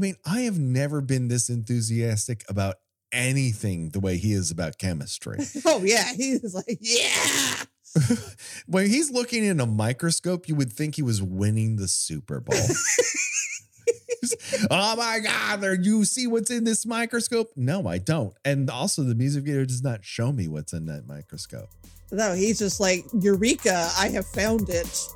[0.00, 2.76] mean, I have never been this enthusiastic about
[3.12, 5.38] anything the way he is about chemistry.
[5.66, 7.64] Oh yeah, he's like, yeah.
[8.66, 12.58] when he's looking in a microscope, you would think he was winning the Super Bowl.
[14.70, 17.50] oh my God, there you see what's in this microscope?
[17.56, 18.34] No, I don't.
[18.44, 21.70] And also the music video does not show me what's in that microscope.
[22.12, 25.08] No, he's just like, Eureka, I have found it.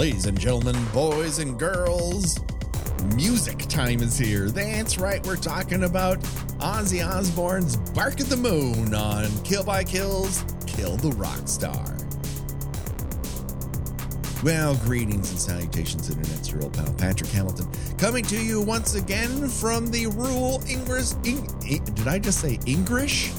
[0.00, 2.38] Ladies and gentlemen, boys and girls,
[3.16, 4.48] music time is here.
[4.48, 6.18] That's right, we're talking about
[6.58, 11.98] Ozzy Osbourne's Bark at the Moon on Kill by Kills, Kill the Rock Star.
[14.42, 19.50] Well, greetings and salutations, Internet's your old pal Patrick Hamilton, coming to you once again
[19.50, 21.12] from the rural English.
[21.26, 23.32] Eng- did I just say English?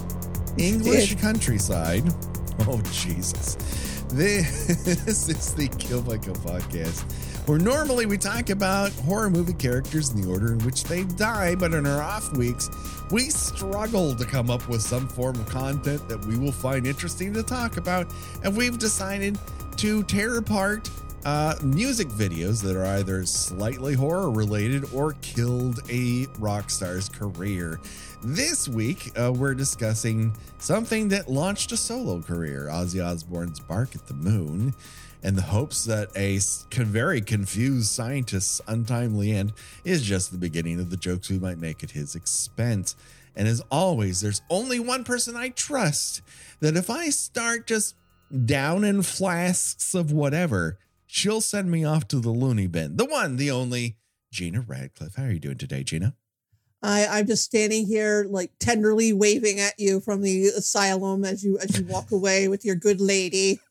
[0.60, 2.04] English countryside.
[2.68, 3.58] Oh, Jesus.
[4.14, 4.68] This
[5.30, 7.10] is the Kill by Kill podcast,
[7.48, 11.56] where normally we talk about horror movie characters in the order in which they die,
[11.56, 12.70] but in our off weeks,
[13.10, 17.34] we struggle to come up with some form of content that we will find interesting
[17.34, 19.40] to talk about, and we've decided
[19.78, 20.90] to tear apart
[21.24, 27.80] uh, music videos that are either slightly horror related or killed a rock star's career.
[28.24, 34.06] This week, uh, we're discussing something that launched a solo career Ozzy Osbourne's Bark at
[34.06, 34.76] the Moon,
[35.24, 36.38] and the hopes that a
[36.84, 41.84] very confused scientist's untimely end is just the beginning of the jokes we might make
[41.84, 42.96] at his expense.
[43.36, 46.22] And as always, there's only one person I trust
[46.60, 47.96] that if I start just
[48.46, 50.78] down in flasks of whatever,
[51.08, 52.98] she'll send me off to the loony bin.
[52.98, 53.98] The one, the only,
[54.32, 55.16] Gena Radcliffe.
[55.16, 56.14] How are you doing today, Gena?
[56.84, 61.58] I, I'm just standing here, like tenderly waving at you from the asylum as you
[61.60, 63.60] as you walk away with your good lady.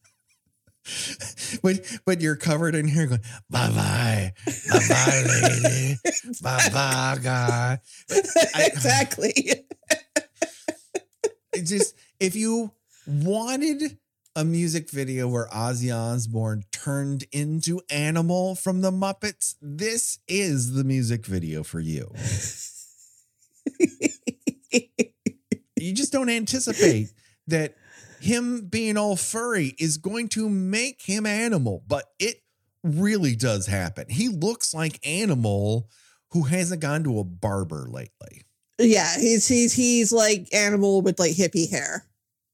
[1.63, 3.21] But but you're covered in hair going,
[3.51, 4.33] bye bye,
[4.71, 5.97] bye bye, lady,
[6.43, 7.81] bye bye, guy.
[8.11, 9.35] I- exactly.
[11.63, 12.73] Just if you
[13.07, 13.99] wanted
[14.37, 20.85] a music video where Ozzy Osbourne turned into animal from the Muppets, this is the
[20.85, 22.11] music video for you.
[25.77, 27.13] you just don't anticipate
[27.47, 27.75] that
[28.21, 32.43] him being all furry is going to make him animal, but it
[32.83, 34.07] really does happen.
[34.09, 35.89] He looks like animal
[36.31, 38.45] who hasn't gone to a barber lately.
[38.79, 42.07] yeah, he's he's he's like animal with like hippie hair.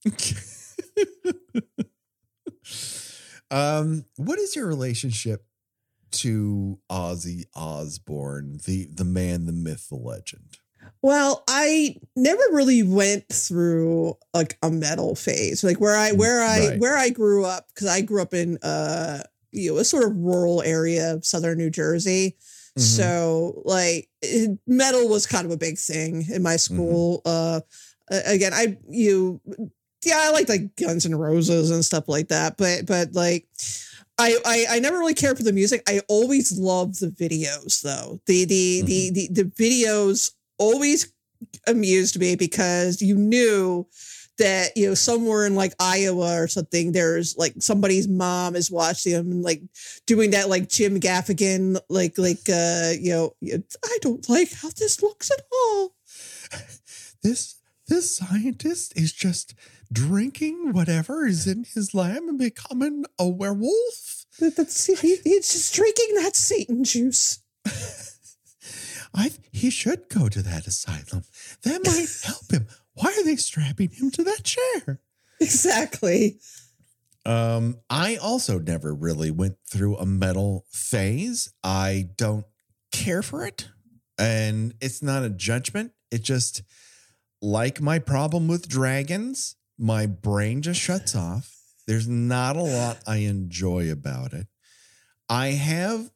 [3.50, 5.44] um, what is your relationship
[6.12, 10.58] to Ozzy Osbourne, the the man, the myth, the legend?
[11.06, 16.58] Well, I never really went through like a metal phase, like where I where I
[16.58, 16.80] Mm, Right.
[16.80, 19.22] where I grew up because I grew up in uh
[19.52, 22.36] you know a sort of rural area of southern New Jersey.
[22.76, 22.82] Mhm.
[22.82, 27.22] So like it- metal was kind of a big thing in my school.
[27.24, 27.60] Uh,
[28.10, 29.40] again, I you
[30.04, 33.46] yeah I liked like Guns and Roses and stuff like that, but but like.
[34.18, 35.82] I, I, I never really cared for the music.
[35.86, 38.18] I always loved the videos though.
[38.24, 41.12] The the the, the the videos always
[41.66, 43.86] amused me because you knew
[44.38, 49.12] that you know somewhere in like Iowa or something there's like somebody's mom is watching
[49.12, 49.62] them like
[50.06, 53.34] doing that like Jim Gaffigan like like uh you know
[53.84, 55.94] I don't like how this looks at all.
[57.22, 57.56] This
[57.88, 59.54] this scientist is just
[59.92, 64.26] drinking whatever is in his lab and becoming a werewolf.
[64.38, 67.40] That's he, he's just drinking that Satan juice.
[69.16, 71.24] I he should go to that asylum.
[71.62, 72.68] That might help him.
[72.94, 75.00] Why are they strapping him to that chair?
[75.40, 76.38] Exactly.
[77.24, 81.52] Um, I also never really went through a metal phase.
[81.64, 82.46] I don't
[82.92, 83.68] care for it.
[84.18, 85.92] And it's not a judgment.
[86.10, 86.62] It just
[87.42, 91.52] like my problem with dragons, my brain just shuts off.
[91.86, 94.46] There's not a lot I enjoy about it.
[95.28, 96.10] I have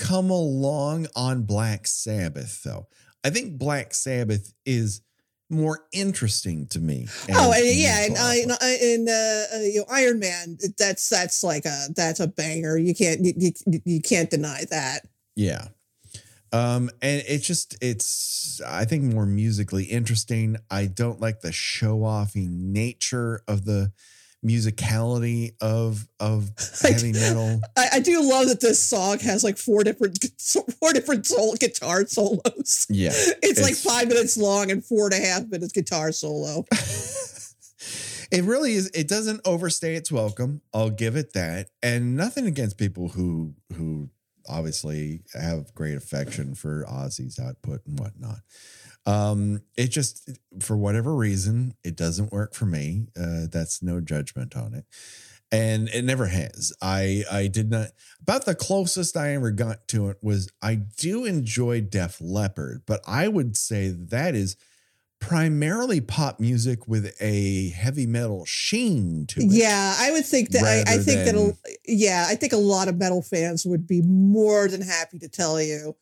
[0.00, 2.88] come along on Black Sabbath though.
[3.22, 5.02] I think Black Sabbath is
[5.50, 7.06] more interesting to me.
[7.34, 10.56] Oh, and, yeah, and, I, and, uh, uh, you know, Iron Man.
[10.78, 12.78] That's that's like a that's a banger.
[12.78, 15.06] You can't you, you, you can't deny that.
[15.36, 15.68] Yeah.
[16.52, 20.56] Um, and it's just it's I think more musically interesting.
[20.70, 23.92] I don't like the show offy nature of the
[24.44, 26.50] musicality of of
[26.82, 27.60] heavy metal.
[27.76, 30.24] I, I, do love that this song has like four different
[30.80, 32.86] four different soul, guitar solos.
[32.88, 36.64] Yeah, it's, it's like five minutes long and four and a half minutes guitar solo.
[38.30, 38.90] it really is.
[38.94, 40.62] It doesn't overstay its welcome.
[40.72, 41.68] I'll give it that.
[41.82, 44.08] And nothing against people who who
[44.48, 48.38] obviously have great affection for Ozzy's output and whatnot.
[49.06, 50.30] Um, it just
[50.60, 53.06] for whatever reason it doesn't work for me.
[53.18, 54.84] Uh, that's no judgment on it,
[55.50, 56.72] and it never has.
[56.82, 57.88] I I did not.
[58.20, 63.00] About the closest I ever got to it was I do enjoy Def Leppard, but
[63.06, 64.56] I would say that is
[65.20, 69.46] primarily pop music with a heavy metal sheen to it.
[69.50, 72.88] Yeah, I would think that I, I, think than, that yeah, I think a lot
[72.88, 75.94] of metal fans would be more than happy to tell you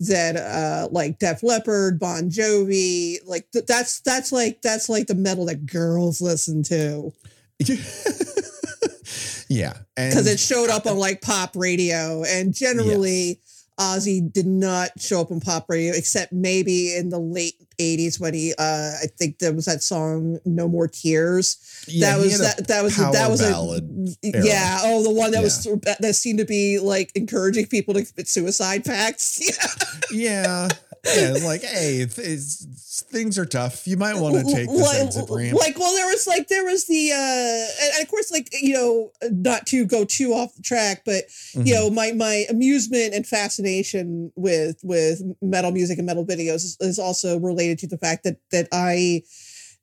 [0.00, 5.14] that uh like Def Leppard, Bon Jovi, like th- that's that's like that's like the
[5.14, 7.12] metal that girls listen to.
[9.48, 13.40] yeah, because it showed up on like pop radio, and generally.
[13.78, 18.32] Ozzy did not show up on pop radio except maybe in the late 80s when
[18.32, 21.84] he uh I think there was that song No More Tears.
[21.88, 23.82] Yeah, that was that that was that was a
[24.22, 25.42] yeah, oh the one that yeah.
[25.42, 25.64] was
[26.00, 29.40] that seemed to be like encouraging people to commit suicide pacts.
[30.12, 30.68] yeah.
[30.68, 30.68] yeah
[31.04, 33.86] yeah, like, hey, it's, it's, things are tough.
[33.86, 35.54] You might want to take this like, ramp.
[35.54, 39.10] Like, well, there was like there was the, uh, and of course, like you know,
[39.30, 41.66] not to go too off the track, but mm-hmm.
[41.66, 46.76] you know, my my amusement and fascination with with metal music and metal videos is,
[46.80, 49.22] is also related to the fact that that I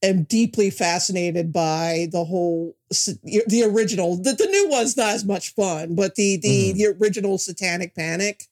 [0.04, 5.54] am deeply fascinated by the whole the original the, the new one's not as much
[5.54, 6.78] fun but the the mm-hmm.
[6.78, 8.48] the original satanic panic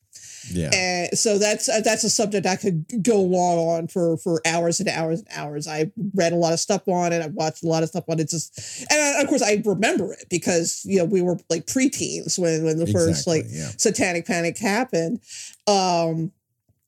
[0.51, 0.69] yeah.
[0.73, 4.79] And so that's uh, that's a subject I could go long on for for hours
[4.79, 5.67] and hours and hours.
[5.67, 7.21] I read a lot of stuff on it.
[7.21, 8.29] I watched a lot of stuff on it.
[8.29, 12.37] Just and I, of course I remember it because you know we were like preteens
[12.37, 13.69] when when the exactly, first like yeah.
[13.77, 15.19] Satanic Panic happened.
[15.67, 16.31] Um,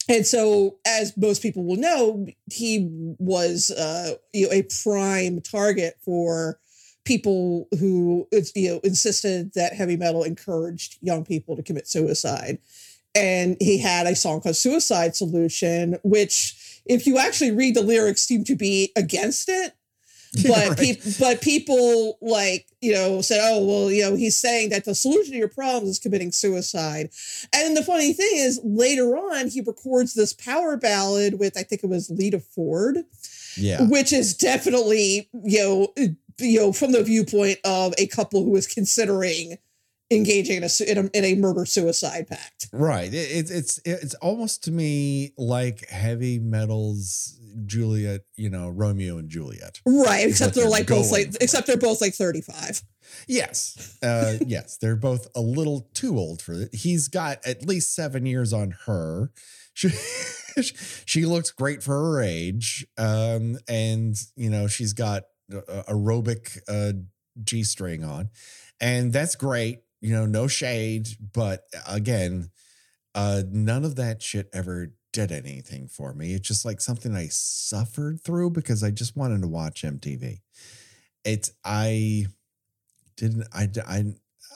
[0.09, 2.89] and so, as most people will know, he
[3.19, 6.59] was uh, you know a prime target for
[7.05, 12.59] people who you know insisted that heavy metal encouraged young people to commit suicide
[13.15, 18.21] and he had a song called Suicide Solution, which, if you actually read the lyrics,
[18.21, 19.73] seem to be against it.
[20.47, 20.77] But right.
[20.77, 24.95] pe- but people like you know said, oh well, you know he's saying that the
[24.95, 27.09] solution to your problems is committing suicide.
[27.53, 31.83] And the funny thing is, later on, he records this power ballad with I think
[31.83, 32.99] it was Lita Ford,
[33.57, 35.93] yeah, which is definitely you know
[36.39, 39.57] you know from the viewpoint of a couple who is considering
[40.11, 42.67] engaging in a, in a, in a murder suicide pact.
[42.73, 43.11] Right.
[43.13, 49.81] It, it's it's almost to me like heavy metal's Juliet, you know, Romeo and Juliet.
[49.85, 50.27] Right.
[50.27, 52.83] Except they're, they're like both like except they're both like 35.
[53.27, 53.97] Yes.
[54.03, 54.77] Uh, yes.
[54.77, 56.75] They're both a little too old for it.
[56.75, 59.31] He's got at least seven years on her.
[59.73, 59.89] She,
[61.05, 62.85] she looks great for her age.
[62.97, 66.93] Um, and you know, she's got aerobic uh,
[67.43, 68.29] G string on.
[68.79, 72.49] And that's great you know, no shade, but again,
[73.13, 76.33] uh, none of that shit ever did anything for me.
[76.33, 80.41] It's just like something I suffered through because I just wanted to watch MTV.
[81.23, 82.27] It's I
[83.17, 84.05] didn't I I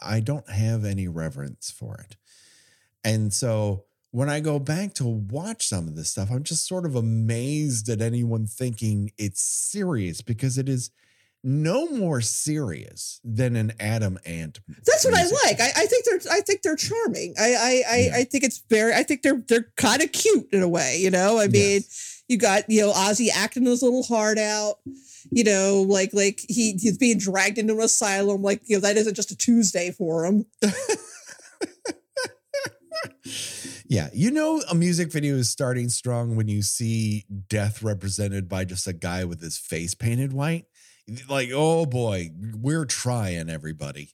[0.02, 2.16] I don't have any reverence for it.
[3.04, 6.86] And so when I go back to watch some of this stuff, I'm just sort
[6.86, 10.90] of amazed at anyone thinking it's serious because it is
[11.46, 14.60] no more serious than an Adam Ant.
[14.84, 15.62] That's what I like.
[15.62, 17.36] I, I, think they're I think they're charming.
[17.40, 18.16] I I I, yeah.
[18.16, 21.12] I think it's very I think they're they're kind of cute in a way, you
[21.12, 21.38] know?
[21.40, 22.24] I mean, yes.
[22.28, 24.78] you got, you know, Ozzy acting his little heart out,
[25.30, 28.98] you know, like like he he's being dragged into an asylum, like, you know, that
[28.98, 30.48] isn't just a Tuesday for him.
[33.88, 38.66] Yeah, you know a music video is starting strong when you see death represented by
[38.66, 40.66] just a guy with his face painted white
[41.30, 44.12] like oh boy we're trying everybody.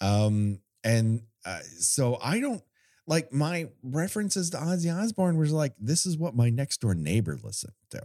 [0.00, 2.62] Um and uh, so i don't
[3.06, 7.38] like my references to ozzy osbourne was like this is what my next door neighbor
[7.42, 8.02] listened to.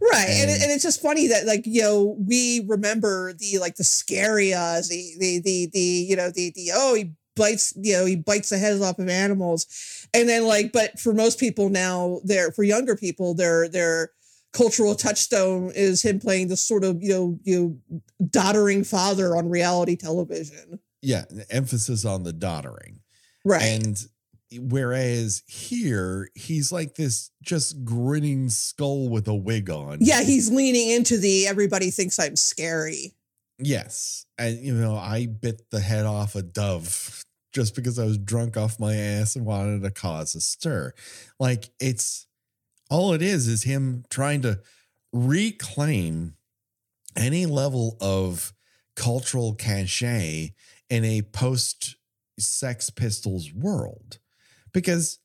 [0.00, 3.76] Right and, and, and, it's just funny that like you know we remember the like
[3.76, 8.04] the scary ozzy the the the you know the the oh he bites you know
[8.04, 9.66] he bites the heads off of animals.
[10.12, 14.10] And then like but for most people now they're for younger people they're they're
[14.52, 19.48] cultural touchstone is him playing this sort of you know you know, doddering father on
[19.48, 20.80] reality television.
[21.02, 23.00] Yeah, emphasis on the doddering.
[23.44, 23.62] Right.
[23.62, 23.96] And
[24.58, 29.98] whereas here he's like this just grinning skull with a wig on.
[30.00, 33.14] Yeah, he's leaning into the everybody thinks I'm scary.
[33.58, 34.26] Yes.
[34.38, 38.56] And, you know, I bit the head off a dove just because I was drunk
[38.56, 40.92] off my ass and wanted to cause a stir.
[41.38, 42.26] Like, it's
[42.90, 44.60] all it is, is him trying to
[45.12, 46.34] reclaim
[47.16, 48.52] any level of
[48.96, 50.54] cultural cachet
[50.88, 51.96] in a post
[52.38, 54.18] Sex Pistols world.
[54.72, 55.18] Because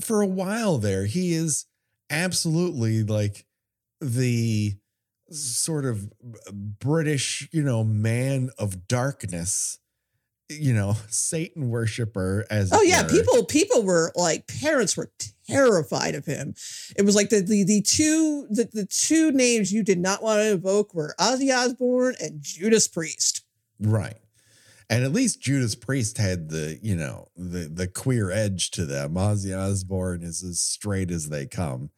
[0.00, 1.66] for a while there, he is
[2.10, 3.46] absolutely like
[4.00, 4.74] the
[5.30, 6.10] sort of
[6.52, 9.78] British, you know, man of darkness,
[10.48, 13.08] you know, Satan worshiper as Oh yeah, were.
[13.08, 15.10] people people were like parents were
[15.48, 16.54] terrified of him.
[16.96, 20.40] It was like the the, the two the, the two names you did not want
[20.40, 23.42] to evoke were Ozzy Osbourne and Judas Priest.
[23.80, 24.16] Right.
[24.88, 29.14] And at least Judas Priest had the, you know, the the queer edge to them.
[29.14, 31.90] Ozzy Osbourne is as straight as they come,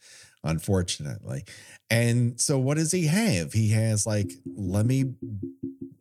[0.45, 1.45] unfortunately.
[1.91, 3.53] And so what does he have?
[3.53, 5.15] He has like, let me,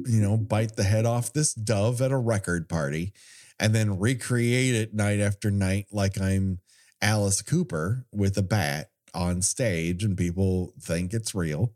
[0.05, 3.13] you know, bite the head off this dove at a record party
[3.59, 6.59] and then recreate it night after night like I'm
[7.01, 11.73] Alice Cooper with a bat on stage and people think it's real.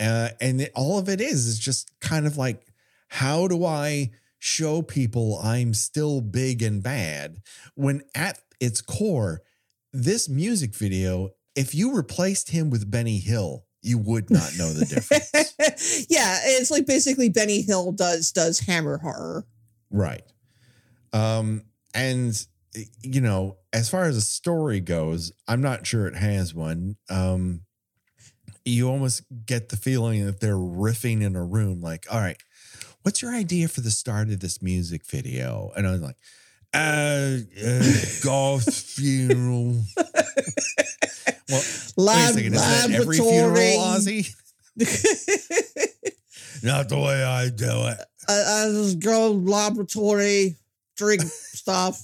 [0.00, 2.66] Uh, and it, all of it is is just kind of like,
[3.08, 7.38] how do I show people I'm still big and bad
[7.74, 9.42] when at its core,
[9.92, 14.84] this music video, if you replaced him with Benny Hill, you would not know the
[14.84, 16.06] difference.
[16.10, 19.46] yeah, it's like basically Benny Hill does does hammer horror.
[19.90, 20.22] right.
[21.12, 21.62] Um,
[21.94, 22.46] and
[23.02, 26.96] you know, as far as a story goes, I'm not sure it has one.
[27.08, 27.62] Um,
[28.66, 32.36] you almost get the feeling that they're riffing in a room, like, all right,
[33.02, 35.70] what's your idea for the start of this music video?
[35.76, 36.16] And I was like,
[36.74, 37.82] uh, uh
[38.24, 39.80] goth funeral.
[41.48, 41.62] well,
[41.96, 43.98] wait a second, is that every funeral?
[46.62, 48.00] Not the way I do it.
[48.28, 50.56] I, I just go laboratory,
[50.96, 52.00] drink stuff.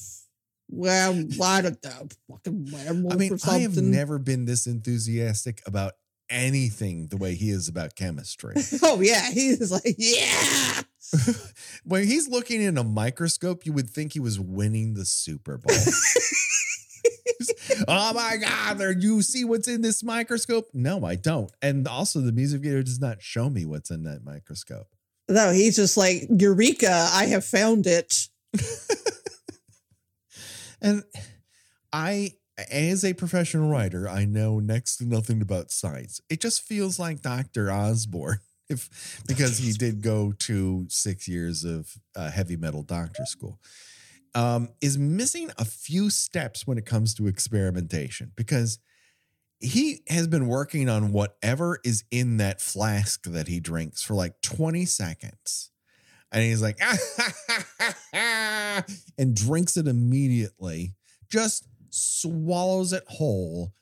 [0.68, 2.72] Well, I don't know, fucking
[3.10, 5.92] I mean, I have never been this enthusiastic about
[6.32, 8.54] anything the way he is about chemistry.
[8.82, 10.82] oh yeah, he's like, yeah.
[11.84, 15.76] when he's looking in a microscope, you would think he was winning the Super Bowl.
[17.88, 20.68] oh my God, there you see what's in this microscope?
[20.74, 21.50] No, I don't.
[21.62, 24.88] And also the music video does not show me what's in that microscope.
[25.28, 28.28] No, he's just like, Eureka, I have found it.
[30.82, 31.04] And
[31.92, 32.32] I,
[32.70, 36.20] as a professional writer, I know next to nothing about science.
[36.28, 37.70] It just feels like Dr.
[37.70, 43.60] Osbourne, if because he did go to six years of uh, heavy metal doctor school,
[44.34, 48.78] um, is missing a few steps when it comes to experimentation because
[49.60, 54.40] he has been working on whatever is in that flask that he drinks for like
[54.42, 55.70] 20 seconds.
[56.32, 56.80] And he's like,
[59.18, 60.94] and drinks it immediately,
[61.28, 63.74] just swallows it whole,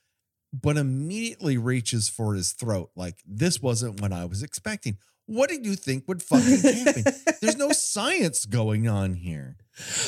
[0.52, 2.90] but immediately reaches for his throat.
[2.97, 4.99] Like, this wasn't what I was expecting.
[5.31, 7.05] What did you think would fucking happen?
[7.41, 9.57] There's no science going on here.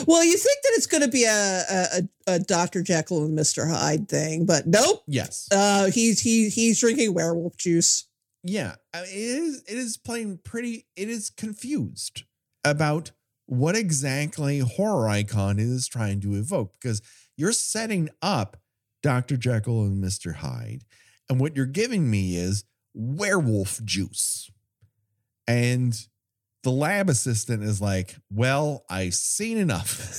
[0.05, 2.83] Well, you think that it's going to be a, a a Dr.
[2.83, 3.71] Jekyll and Mr.
[3.71, 5.05] Hyde thing, but nope.
[5.07, 5.49] Yes.
[5.53, 8.09] Uh, he's he he's drinking werewolf juice.
[8.43, 8.75] Yeah.
[8.93, 12.25] I mean, it is it is playing pretty it is confused
[12.65, 13.13] about
[13.47, 17.01] what exactly horror icon is trying to evoke because
[17.37, 18.57] you're setting up
[19.05, 19.37] Dr.
[19.37, 20.35] Jekyll and Mr.
[20.35, 20.83] Hyde
[21.31, 24.51] and what you're giving me is werewolf juice.
[25.47, 25.95] And
[26.63, 30.19] the lab assistant is like, "Well, I've seen enough."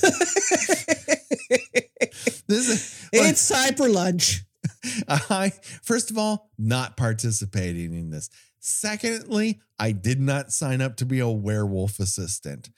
[2.46, 4.44] this is it's time for lunch.
[5.08, 5.52] I
[5.82, 8.30] first of all not participating in this.
[8.60, 12.70] Secondly, I did not sign up to be a werewolf assistant.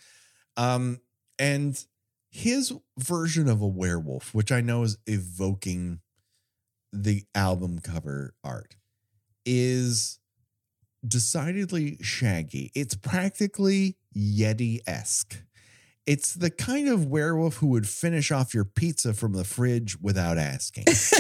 [0.56, 1.00] Um,
[1.38, 1.82] and
[2.30, 6.00] his version of a werewolf, which I know is evoking
[6.92, 8.76] the album cover art,
[9.44, 10.18] is
[11.06, 12.70] decidedly shaggy.
[12.75, 15.42] It's practically Yeti esque.
[16.06, 20.38] It's the kind of werewolf who would finish off your pizza from the fridge without
[20.38, 20.84] asking.
[20.86, 21.12] It's,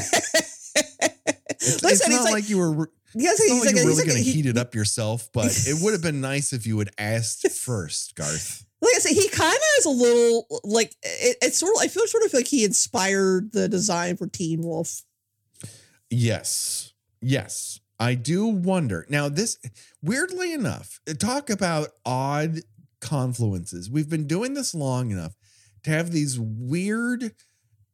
[1.82, 2.90] Listen, it's not like- like, you were.
[3.14, 5.30] Yes, It's not like like, you're really like, going to he- heat it up yourself,
[5.32, 8.64] but it would have been nice if you had asked first, Garth.
[8.82, 11.82] like I said, he kind of is a little like it, it's sort of.
[11.82, 15.02] I feel sort of like he inspired the design for Teen Wolf.
[16.10, 19.06] Yes, yes, I do wonder.
[19.08, 19.58] Now, this
[20.02, 22.60] weirdly enough, talk about odd
[23.00, 23.90] confluences.
[23.90, 25.34] We've been doing this long enough
[25.84, 27.32] to have these weird,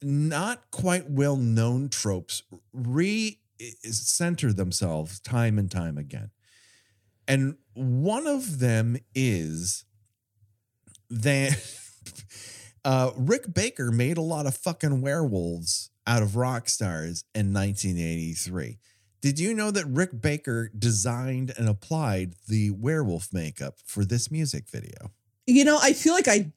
[0.02, 2.42] not quite well known tropes
[2.72, 3.38] re
[3.84, 6.30] center themselves time and time again.
[7.28, 9.84] And one of them is
[11.10, 11.56] that
[12.84, 18.78] uh, Rick Baker made a lot of fucking werewolves out of rock stars in 1983.
[19.22, 24.68] Did you know that Rick Baker designed and applied the werewolf makeup for this music
[24.68, 25.12] video?
[25.46, 26.50] You know, I feel like I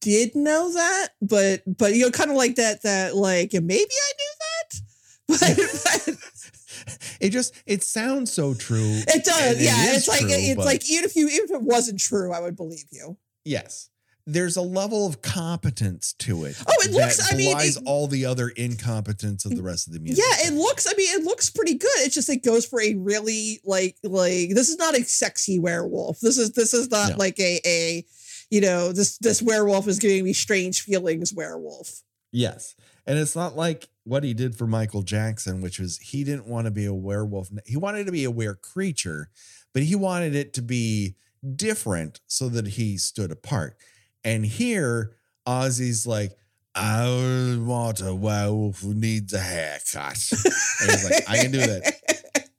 [0.00, 4.12] did know that, but but you know, kind of like that that like maybe I
[4.18, 4.80] knew that.
[5.28, 6.16] But, but
[7.20, 9.02] it just it sounds so true.
[9.06, 9.90] it does, it yeah.
[9.90, 12.40] is it's like it's but- like even if you even if it wasn't true, I
[12.40, 13.18] would believe you.
[13.44, 13.90] Yes.
[14.30, 16.56] There's a level of competence to it.
[16.66, 19.94] Oh, it looks- that I mean, it- all the other incompetence of the rest of
[19.94, 20.22] the music.
[20.22, 20.86] Yeah, it looks.
[20.86, 21.88] I mean, it looks pretty good.
[22.00, 26.20] It's just it goes for a really like like this is not a sexy werewolf.
[26.20, 27.16] This is this is not No.
[27.16, 28.04] like a a
[28.50, 32.02] you know this this werewolf is giving me strange feelings werewolf.
[32.30, 32.74] Yes.
[33.06, 36.66] And it's not like what he did for Michael Jackson, which was he didn't want
[36.66, 37.48] to be a werewolf.
[37.64, 39.30] He wanted to be a were creature,
[39.72, 41.16] but he wanted it to be
[41.56, 43.78] different so that he stood apart.
[44.28, 45.14] And here,
[45.46, 46.32] Ozzy's like,
[46.74, 50.22] I want a werewolf who needs a haircut.
[50.82, 51.94] And he's like, I can do that.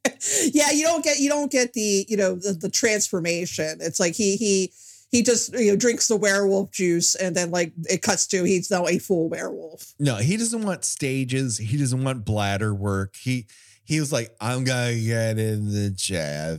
[0.52, 3.78] yeah, you don't get you don't get the you know the, the transformation.
[3.80, 4.72] It's like he he
[5.12, 8.68] he just you know drinks the werewolf juice and then like it cuts to he's
[8.68, 9.94] now a full werewolf.
[10.00, 11.56] No, he doesn't want stages.
[11.56, 13.14] He doesn't want bladder work.
[13.14, 13.46] He
[13.84, 16.58] he was like, I'm gonna get in the chair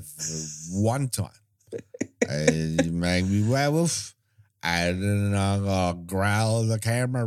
[0.71, 1.31] one time.
[2.29, 4.15] and make me werewolf.
[4.63, 7.25] And then I'm gonna growl at the camera,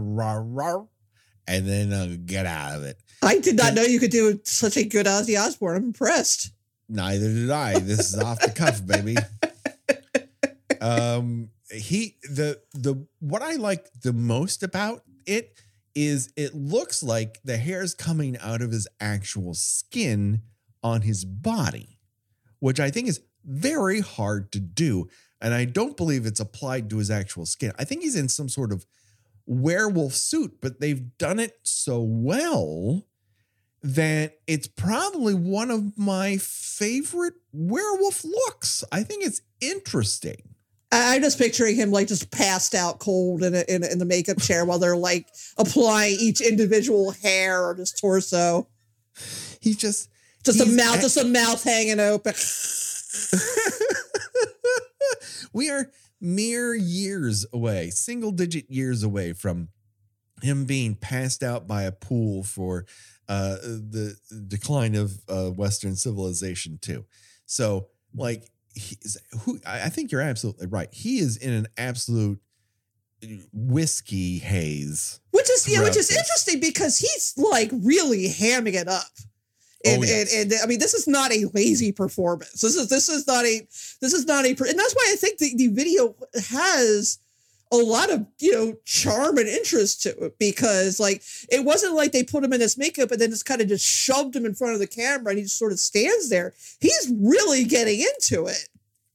[1.46, 2.98] and then I'll get out of it.
[3.22, 5.76] I did not know you could do such a good Ozzy Osbourne.
[5.76, 6.52] I'm impressed.
[6.88, 7.78] Neither did I.
[7.78, 9.16] This is off the cuff, baby.
[10.80, 15.58] Um, he the the what I like the most about it
[15.94, 20.42] is it looks like the hair's coming out of his actual skin
[20.82, 21.98] on his body,
[22.58, 25.08] which I think is very hard to do.
[25.44, 27.72] And I don't believe it's applied to his actual skin.
[27.78, 28.86] I think he's in some sort of
[29.46, 33.06] werewolf suit, but they've done it so well
[33.82, 38.82] that it's probably one of my favorite werewolf looks.
[38.90, 40.36] I think it's interesting.
[40.90, 43.98] I- I'm just picturing him like just passed out cold in, a, in, a- in
[43.98, 48.66] the makeup chair while they're like applying each individual hair on his torso.
[49.60, 50.08] He just
[50.42, 52.32] Just a mouth, a- just a mouth hanging open.
[55.54, 55.90] we are
[56.20, 59.68] mere years away, single digit years away from
[60.42, 62.84] him being passed out by a pool for
[63.28, 64.16] uh, the
[64.48, 67.06] decline of uh, Western civilization too.
[67.46, 68.50] So, like,
[69.42, 70.88] who I I think you're absolutely right.
[70.92, 72.40] He is in an absolute
[73.52, 75.20] whiskey haze.
[75.30, 76.18] Which is yeah, which is this.
[76.18, 79.06] interesting because he's like really hamming it up.
[79.86, 80.34] Oh, and, Oh, yes.
[80.34, 82.60] and, and I mean, this is not a lazy performance.
[82.60, 83.60] This is this is not a
[84.00, 86.14] this is not a and that's why I think the, the video
[86.50, 87.18] has
[87.72, 92.12] a lot of you know charm and interest to it because like it wasn't like
[92.12, 94.54] they put him in this makeup and then just kind of just shoved him in
[94.54, 96.54] front of the camera and he just sort of stands there.
[96.80, 98.68] He's really getting into it.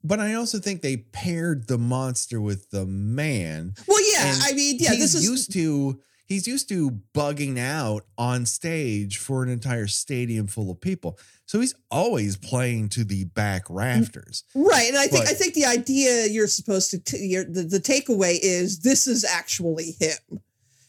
[0.04, 3.74] But I also think they paired the monster with the man.
[3.86, 8.46] Well, yeah, I mean, yeah, this is used to he's used to bugging out on
[8.46, 11.20] stage for an entire stadium full of people.
[11.48, 14.44] So he's always playing to the back mm, rafters.
[14.56, 17.80] Right, and I think But- I think the idea you're supposed to t- the the
[17.80, 20.40] takeaway is this is actually him,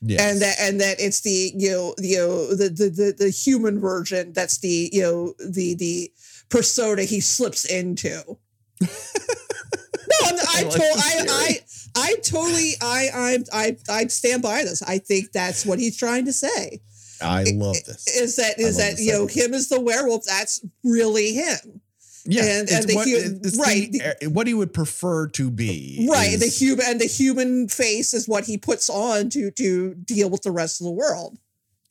[0.02, 0.20] Yes.
[0.20, 3.80] and that and that it's the you know you know the the the, the human
[3.80, 6.12] version that's the you know the the
[6.50, 8.10] persona he slips into.
[8.80, 8.88] no,
[10.24, 11.60] I'm, I, I like to- the I, I.
[11.96, 14.82] I totally I I I I stand by this.
[14.82, 16.80] I think that's what he's trying to say.
[17.22, 18.06] I love this.
[18.08, 19.44] Is that is that you know idea.
[19.44, 20.24] him as the werewolf?
[20.24, 21.80] That's really him.
[22.24, 23.90] yeah, and- and the what, hu- it's the- right,
[24.22, 26.06] eh, what he would prefer to be.
[26.10, 30.30] right the human and the human face is what he puts on to to deal
[30.30, 31.38] with the rest of the world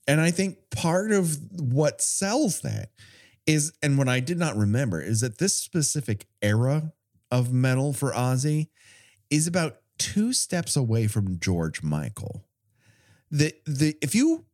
[0.08, 2.90] And I think part of what sells that
[3.46, 6.94] is, and what I did not remember is that this specific era
[7.32, 8.70] of metal for Ozzy
[9.30, 12.46] is about two steps away from George Michael.
[13.30, 14.46] The the if you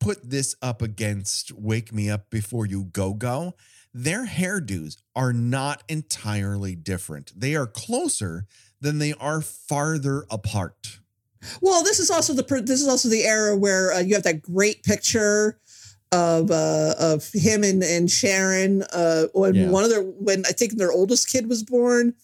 [0.00, 3.54] put this up against Wake Me Up Before You Go Go,
[3.92, 7.32] their hairdos are not entirely different.
[7.38, 8.46] They are closer
[8.80, 10.98] than they are farther apart.
[11.60, 14.42] well this is also the this is also the era where uh, you have that
[14.42, 15.58] great picture
[16.12, 19.70] of uh of him and and Sharon uh when Yeah.
[19.70, 22.14] one of their when I think their oldest kid was born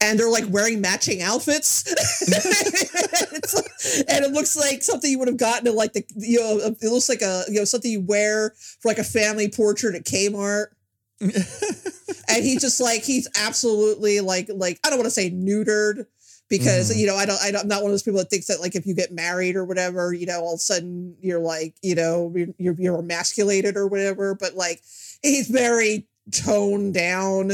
[0.00, 1.84] and they're like wearing matching outfits
[2.22, 6.58] It's- and it looks like something you would have gotten at like the you know
[6.80, 10.04] it looks like a you know something you wear for like a family portrait at
[10.04, 10.66] Kmart
[11.20, 16.06] and he's just like he's absolutely like like I don't want to say neutered
[16.48, 16.98] because Mhm.
[16.98, 18.60] you know I don't I don't, I'm not one of those people that thinks that
[18.60, 21.74] like if you get married or whatever you know all of a sudden you're like
[21.82, 24.80] you know you're you're, you're emasculated or whatever but like
[25.22, 27.52] he's very toned down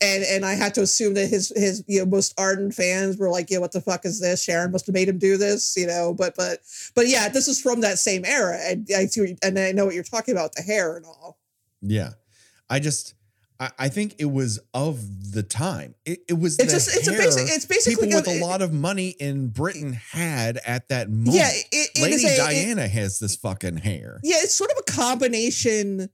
[0.00, 3.30] and and I had to assume that his his you know most ardent fans were
[3.30, 5.86] like yeah what the fuck is this Sharon must have made him do this you
[5.86, 6.58] know but but
[6.94, 9.94] but yeah this is from that same era and I see and I know what
[9.94, 11.38] you're talking about the hair and all
[11.82, 12.10] Yeah.
[12.68, 13.14] I just
[13.58, 15.94] I, I think it was of the time.
[16.04, 18.62] It, it was it's the just it's a basic it's basically people with a- lot
[18.62, 21.34] of money in Britain had at that moment.
[21.34, 24.20] yeah it, it Lady a, it- Diana has this fucking hair.
[24.22, 26.10] Yeah, it's sort of a combination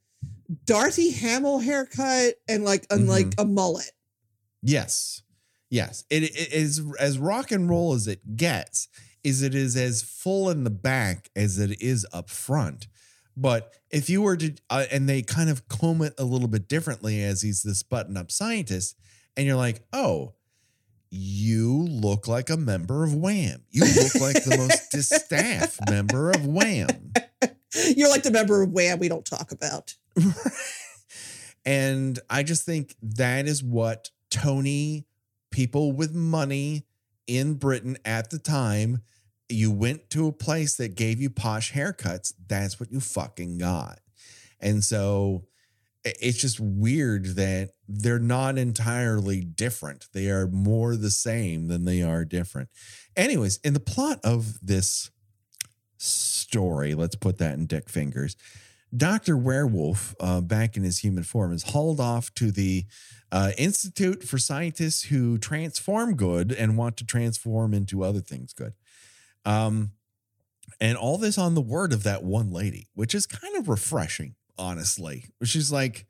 [0.64, 3.40] Dorothy Hamill haircut and like and like mm-hmm.
[3.40, 3.90] a mullet.
[4.62, 5.22] Yes.
[5.70, 6.04] Yes.
[6.10, 8.88] It, it is as rock and roll as it gets,
[9.24, 12.88] is it is as full in the back as it is up front.
[13.36, 16.68] But if you were to, uh, and they kind of comb it a little bit
[16.68, 18.96] differently as he's this button up scientist,
[19.36, 20.34] and you're like, oh,
[21.10, 23.62] you look like a member of Wham.
[23.70, 27.12] You look like the most distaff member of Wham.
[27.96, 29.94] You're like the member of Wham we don't talk about.
[31.66, 35.06] and I just think that is what Tony,
[35.50, 36.86] people with money
[37.26, 39.02] in Britain at the time,
[39.52, 42.32] you went to a place that gave you posh haircuts.
[42.46, 44.00] That's what you fucking got.
[44.60, 45.44] And so
[46.04, 50.06] it's just weird that they're not entirely different.
[50.12, 52.68] They are more the same than they are different.
[53.16, 55.10] Anyways, in the plot of this
[55.98, 58.36] story, let's put that in dick fingers.
[58.94, 59.36] Dr.
[59.36, 62.84] Werewolf, uh, back in his human form, is hauled off to the
[63.30, 68.74] uh, Institute for Scientists who transform good and want to transform into other things good.
[69.44, 69.92] Um,
[70.80, 74.34] and all this on the word of that one lady, which is kind of refreshing,
[74.58, 75.26] honestly.
[75.44, 76.06] She's like,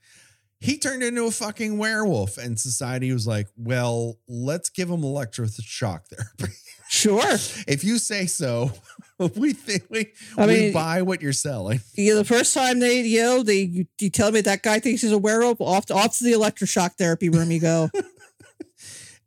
[0.60, 6.06] he turned into a fucking werewolf, and society was like, well, let's give him electroshock
[6.06, 6.54] therapy.
[6.88, 7.22] Sure.
[7.66, 8.70] if you say so,
[9.36, 11.80] we think we, I we buy what you're selling.
[11.96, 15.00] Yeah, the first time they, you know, they you, you tell me that guy thinks
[15.00, 17.88] he's a werewolf, off to, off to the electroshock therapy room you go.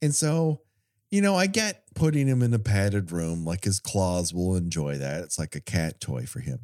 [0.02, 0.62] And so,
[1.10, 4.98] you know, I get putting him in a padded room, like his claws will enjoy
[4.98, 5.24] that.
[5.24, 6.60] It's like a cat toy for him.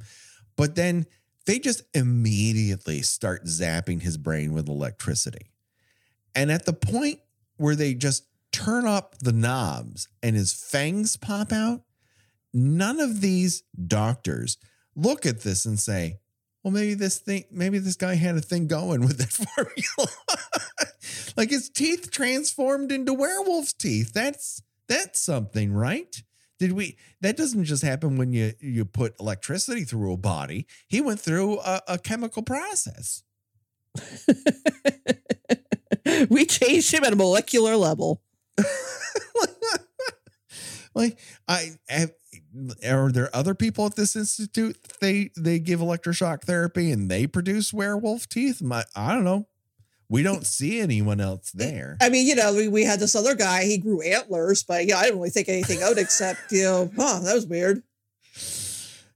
[0.55, 1.07] But then
[1.45, 5.51] they just immediately start zapping his brain with electricity.
[6.35, 7.19] And at the point
[7.57, 11.81] where they just turn up the knobs and his fangs pop out,
[12.53, 14.57] none of these doctors
[14.95, 16.19] look at this and say,
[16.63, 20.11] well, maybe this thing, maybe this guy had a thing going with that formula.
[21.35, 24.13] like his teeth transformed into werewolf's teeth.
[24.13, 24.61] That's
[24.91, 26.21] that's something, right?
[26.59, 26.97] Did we?
[27.21, 30.67] That doesn't just happen when you you put electricity through a body.
[30.87, 33.23] He went through a, a chemical process.
[36.29, 38.21] we changed him at a molecular level.
[40.93, 42.11] like I have.
[42.85, 44.77] Are there other people at this institute?
[44.99, 48.61] They they give electroshock therapy and they produce werewolf teeth.
[48.61, 49.47] My I don't know.
[50.11, 51.95] We don't see anyone else there.
[52.01, 54.97] I mean, you know, we, we had this other guy, he grew antlers, but yeah,
[54.97, 57.81] I didn't really think anything of it except, you know, huh, that was weird.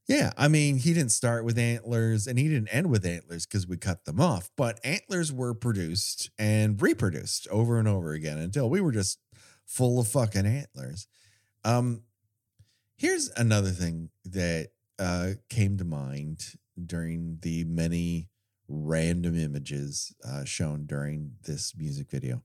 [0.08, 3.68] Yeah, I mean, he didn't start with antlers and he didn't end with antlers because
[3.68, 8.70] we cut them off, but antlers were produced and reproduced over and over again until
[8.70, 9.20] we were just
[9.66, 11.08] full of fucking antlers.
[11.66, 12.04] Um,
[12.96, 18.30] here's another thing that uh, came to mind during the many
[18.68, 22.44] random images uh, shown during this music video.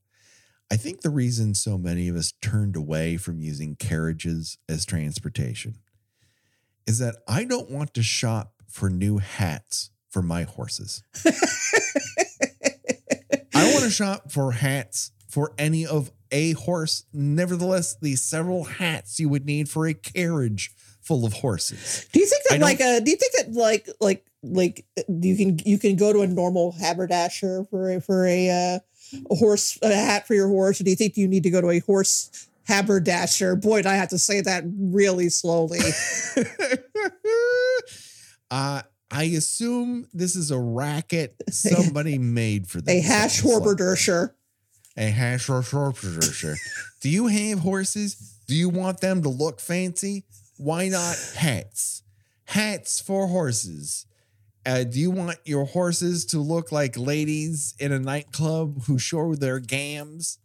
[0.72, 5.78] I think the reason so many of us turned away from using carriages as transportation
[6.86, 11.02] is that I don't want to shop for new hats for my horses.
[13.54, 17.04] I want to shop for hats for any of a horse.
[17.12, 20.70] Nevertheless, the several hats you would need for a carriage
[21.02, 22.06] full of horses.
[22.12, 25.36] Do you think that don't- like uh do you think that like like like you
[25.36, 28.78] can you can go to a normal haberdasher for a for a uh
[29.30, 31.60] a horse a hat for your horse or do you think you need to go
[31.60, 35.80] to a horse haberdasher boy i have to say that really slowly
[38.50, 42.94] uh, I assume this is a racket somebody made for this.
[42.94, 44.30] a hash horberdersher
[44.96, 46.56] A hash horberdersher.
[47.00, 48.36] Do you have horses?
[48.46, 50.24] Do you want them to look fancy?
[50.58, 52.02] Why not hats?
[52.44, 54.06] Hats for horses.
[54.66, 59.34] Uh, do you want your horses to look like ladies in a nightclub who show
[59.34, 60.38] their gams?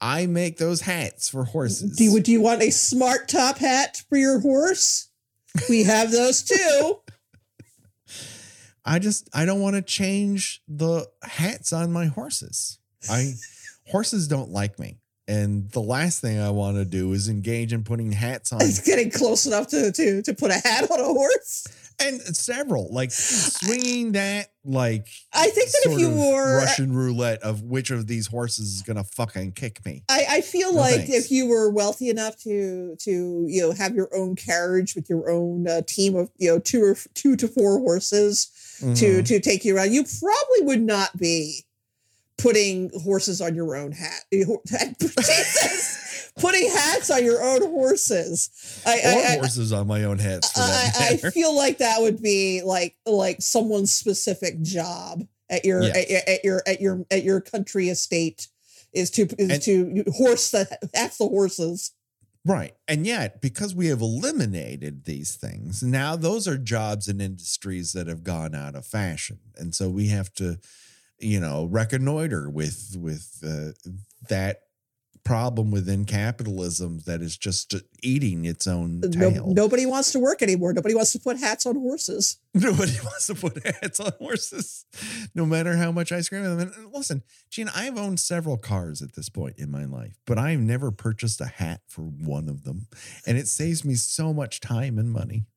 [0.00, 1.96] I make those hats for horses.
[1.96, 5.08] do you do you want a smart top hat for your horse
[5.70, 6.98] we have those too
[8.84, 12.78] I just I don't want to change the hats on my horses.
[13.08, 13.32] I
[13.86, 14.98] horses don't like me.
[15.26, 18.84] And the last thing I want to do is engage in putting hats on It's
[18.84, 21.66] getting close enough to to to put a hat on a horse.
[22.00, 27.62] And several like swinging that like I think that if you were Russian roulette of
[27.62, 30.02] which of these horses is gonna fucking kick me.
[30.08, 31.10] I, I feel No, like thanks.
[31.26, 35.30] if you were wealthy enough to to you know have your own carriage with your
[35.30, 39.26] own uh, team of you know two or two to four horses to Mhm.
[39.26, 41.64] to take you around, you probably would not be
[42.38, 44.24] putting horses on your own hat.
[44.32, 48.82] Jesus, putting hats on your own horses.
[48.86, 52.20] I, or I, I, horses on my own hats I, I feel like that would
[52.22, 55.96] be like like someone's specific job at your Yes.
[55.96, 58.48] at, at your at your at your country estate
[58.92, 61.92] is to is And- to horse the half the horses.
[62.46, 62.74] Right.
[62.86, 68.06] And yet, because we have eliminated these things, now those are jobs and industries that
[68.06, 69.38] have gone out of fashion.
[69.56, 70.58] And so we have to,
[71.18, 73.72] you know, reconnoiter with with uh,
[74.28, 74.63] that
[75.24, 79.46] problem within capitalism that is just uh, eating its own uh, No, tail.
[79.54, 80.72] nobody wants to work anymore.
[80.74, 82.38] Nobody wants to put hats on horses.
[82.54, 84.84] Nobody wants to put hats on horses,
[85.34, 86.60] no matter how much I scream at them.
[86.60, 90.60] And listen, Gene, I've owned several cars at this point in my life, but I've
[90.60, 92.86] never purchased a hat for one of them.
[93.26, 95.46] And it saves me so much time and money.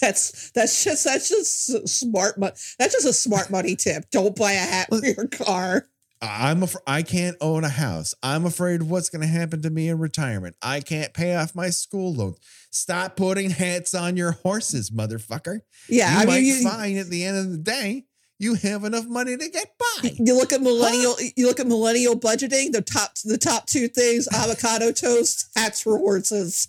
[0.00, 2.52] That's that's just that's just smart money.
[2.78, 4.08] That's just a smart money tip.
[4.10, 5.86] Don't buy a hat for your car.
[6.22, 8.14] I'm af- I can't own a house.
[8.22, 10.54] I'm afraid of what's going to happen to me in retirement.
[10.62, 12.38] I can't pay off my school loans.
[12.70, 15.60] Stop putting hats on your horses, motherfucker.
[15.88, 18.04] Yeah, you I might mean, you, find at the end of the day
[18.38, 20.10] you have enough money to get by.
[20.18, 21.16] you look at millennial.
[21.36, 22.70] You look at millennial budgeting.
[22.72, 26.68] The top the top two things: avocado toast, hats for horses.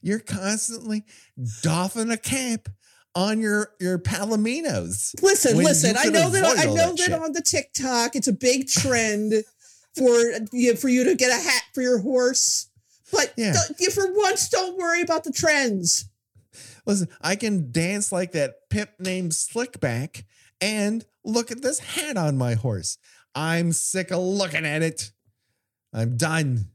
[0.00, 1.04] You're constantly
[1.62, 2.68] doffing a cap
[3.14, 5.20] on your your palominos.
[5.22, 5.96] Listen, listen.
[5.98, 9.32] I know that I know that that on the TikTok, it's a big trend
[9.96, 10.18] for
[10.52, 12.68] you for you to get a hat for your horse.
[13.10, 13.52] But Yeah.
[13.94, 16.06] for once, don't worry about the trends.
[16.86, 20.24] Listen, I can dance like that pimp named Slickback
[20.60, 22.96] and look at this hat on my horse.
[23.34, 25.12] I'm sick of looking at it.
[25.92, 26.68] I'm done.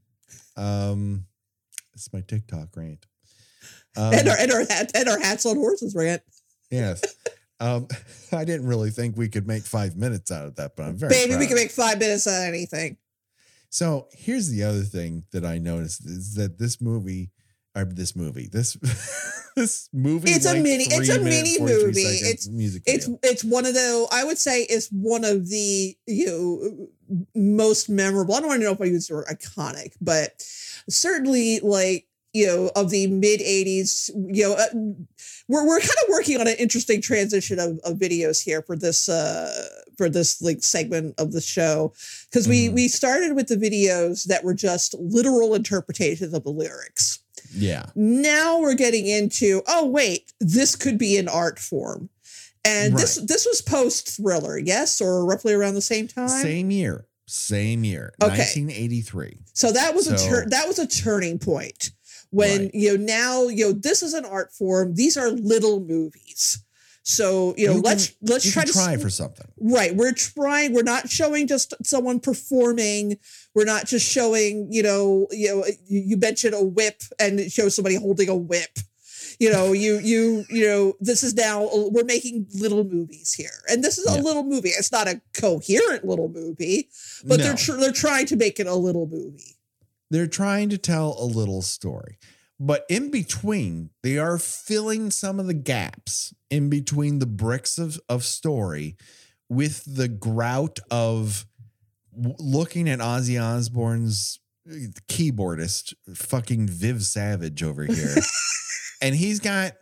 [0.56, 1.26] Um,
[1.94, 3.06] it's my TikTok rant.
[3.98, 6.22] Um, and our and our hat and our hats on horses rant.
[6.72, 7.04] yes.
[7.60, 7.88] Um,
[8.32, 11.10] I didn't really think we could make five minutes out of that, but I'm very
[11.10, 12.98] Baby, we can make five minutes out of anything.
[13.70, 17.32] So here's the other thing that I noticed is that this movie,
[17.76, 18.74] or this movie, this
[19.56, 22.02] this movie, It's a mini- it's a mini movie.
[22.02, 22.84] It's- music.
[22.86, 23.20] It's video.
[23.24, 26.88] it's one of the I would say it's one of the you know
[27.36, 28.36] most memorable.
[28.36, 30.44] I don't want to know if I use the word iconic, but
[30.90, 32.06] certainly like
[32.38, 34.10] you know of the mid '80s.
[34.16, 34.66] You know, uh,
[35.48, 39.10] we're we're kind of working on an interesting transition of, of videos here for this
[39.10, 41.94] uh for this like segment of the show.
[42.30, 42.74] Because we Mhm.
[42.74, 47.20] we started with the videos that were just literal interpretations of the lyrics.
[47.56, 52.10] Yeah, now we're getting into oh wait this could be an art form.
[52.66, 55.00] And this this was post thriller yes?
[55.00, 56.28] Or roughly around the same time?
[56.28, 58.38] Same year, same year, Okay.
[58.38, 59.38] 1983.
[59.54, 61.92] so that was a tur- that was a turning point
[62.32, 62.72] when Right.
[62.76, 66.62] you know now you know this is an art form these are little movies
[67.04, 69.48] so you know You let's let's try to try for something.
[69.58, 69.96] Right.
[69.96, 73.18] We're trying, we're not showing just someone performing.
[73.56, 77.76] We're not just showing, you know, you know, you, mentioned a whip and it shows
[77.76, 78.78] somebody holding a whip.
[79.40, 83.56] You know, you you you know, this is now uh, we're making little movies here.
[83.70, 84.70] And this is a little movie.
[84.70, 86.90] It's not a coherent little movie,
[87.26, 87.44] but No.
[87.46, 89.57] they're tr- they're trying to make it a little movie.
[90.10, 92.18] They're trying to tell a little story.
[92.60, 98.00] But in between, they are filling some of the gaps in between the bricks of,
[98.10, 98.96] of story
[99.50, 101.46] with the grout of
[102.40, 104.74] looking at Ozzy Osbourne's uh,
[105.08, 108.16] keyboardist, fucking Viv Savage over here.
[109.02, 109.74] and he's got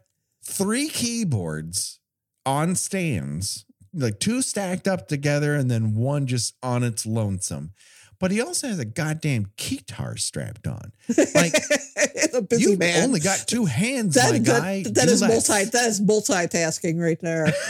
[0.44, 2.00] three keyboards
[2.46, 7.72] on stands, like two stacked up together and then one just on its lonesome.
[8.20, 10.92] But he also has a goddamn guitar strapped on.
[11.34, 11.54] Like,
[12.34, 13.04] a busy you man.
[13.04, 14.84] only got two hands, that, my that- guy.
[14.84, 15.50] that Do is less.
[15.50, 17.52] multi that is multitasking right there.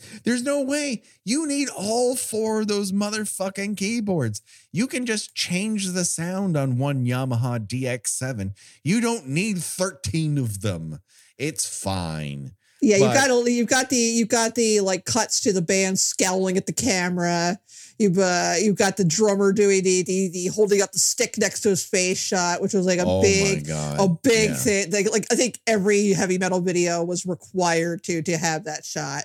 [0.24, 4.42] There's no way you need all four of those motherfucking keyboards.
[4.72, 8.52] You can just change the sound on one Yamaha DX7.
[8.84, 11.00] You don't need 13 of them.
[11.36, 12.52] It's fine.
[12.80, 15.98] Yeah, you've But- got you've got the you've got the like cuts to the band
[15.98, 17.58] scowling at the camera.
[17.98, 21.62] You've uh, you've got the drummer doing the, the the holding up the stick next
[21.62, 24.54] to his face shot, which was like a oh big a big Yeah.
[24.56, 24.90] thing.
[24.92, 29.24] Like, like I think every heavy metal video was required to to have that shot.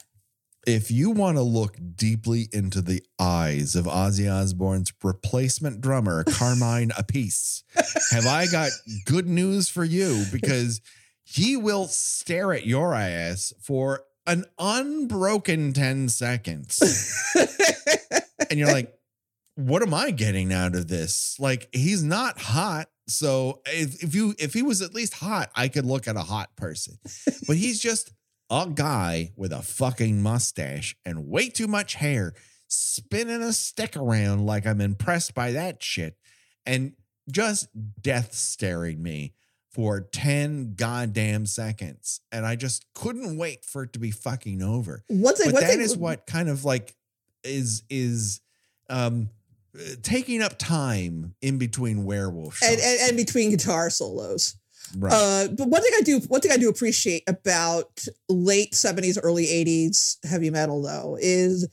[0.65, 6.89] If you want to look deeply into the eyes of Ozzy Osbourne's replacement drummer, Carmine
[6.97, 7.63] Appice,
[8.11, 8.71] have I got
[9.05, 10.79] good news for you because
[11.33, 16.79] he will stare at your ass for an unbroken 10 seconds.
[18.51, 18.93] and you're like,
[19.55, 21.35] what am I getting out of this?
[21.39, 22.87] Like, he's not hot.
[23.07, 26.21] So if, if you if he was at least hot, I could look at a
[26.21, 26.99] hot person.
[27.47, 28.13] But he's just
[28.51, 32.33] a guy with a fucking mustache and way too much hair,
[32.67, 36.15] spinning a stick around like I'm impressed by that shit,
[36.65, 36.93] and
[37.29, 37.69] just
[37.99, 39.33] death staring me
[39.73, 42.21] for 10 goddamn seconds.
[42.31, 45.63] And I just couldn't wait for it to be fucking over One thing, but one
[45.63, 46.95] that is what kind of like
[47.43, 48.39] is is
[48.89, 49.29] um
[50.03, 54.55] taking up time in between werewolf and, and, and between guitar solos.
[54.97, 55.11] right.
[55.11, 59.49] Uh, but one thing I do, one thing I do appreciate about late seventies, early
[59.49, 61.67] eighties heavy metal though is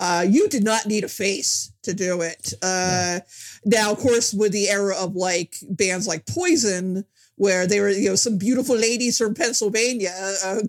[0.00, 2.52] uh, you did not need a face to do it.
[2.60, 3.20] Uh,
[3.64, 7.04] Now, of course, with the era of like bands like Poison,
[7.36, 10.12] where they were, you know, some beautiful ladies from Pennsylvania
[10.44, 10.60] uh,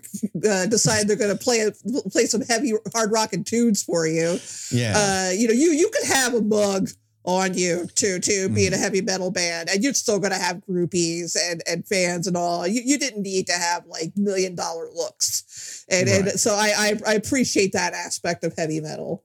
[0.50, 1.72] uh, decide they're going to play a,
[2.10, 4.40] play some heavy hard rock and tunes for you.
[4.72, 4.94] yeah.
[4.96, 6.90] Uh, you know, you you could have a mug
[7.28, 10.58] on you to to be in a heavy metal band, and you're still gonna have
[10.70, 12.68] groupies and and fans and all.
[12.68, 16.20] You you didn't need to have like million dollar looks, and Right.
[16.22, 19.24] and so I, I I appreciate that aspect of heavy metal.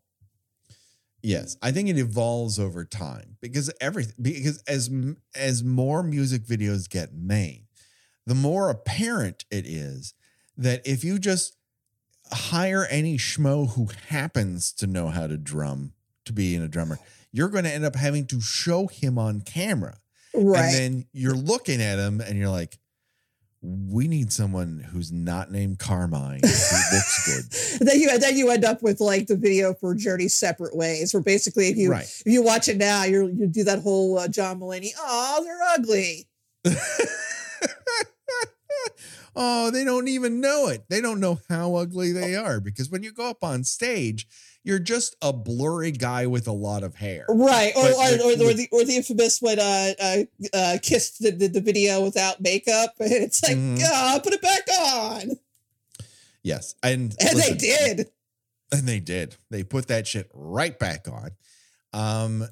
[1.22, 4.90] Yes, I think it evolves over time because everything because as
[5.35, 7.66] as more music videos get made,
[8.26, 10.14] the more apparent it is
[10.56, 11.56] that if you just
[12.33, 15.92] hire any schmo who happens to know how to drum
[16.24, 16.98] to be in a drummer,
[17.33, 19.98] you're going to end up having to show him on camera.
[20.35, 20.61] Right.
[20.61, 22.78] And then you're looking at him and you're like,
[23.62, 26.49] we need someone who's not named Carmine who
[26.92, 27.87] looks good.
[27.87, 31.23] then you then you end up with like the video for Journey Separate Ways, where
[31.23, 32.05] basically if you Right.
[32.05, 35.62] if you watch it now, you you do that whole uh, John Mulaney, oh they're
[35.75, 36.27] ugly.
[39.37, 40.85] oh, they don't even know it.
[40.88, 44.27] They don't know how ugly they are because when you go up on stage,
[44.62, 47.25] you're just a blurry guy with a lot of hair.
[47.29, 50.16] Right, or But or, the- or, or the- or the infamous when uh, uh,
[50.53, 53.81] uh kissed the, the, the video without makeup, and it's like, Mhm.
[53.85, 55.31] ah, put it back on,
[56.42, 56.75] Yes.
[56.83, 58.09] And, and listen, they did.
[58.73, 59.37] And they did.
[59.51, 61.31] They put that shit right back on.
[61.92, 62.46] Um,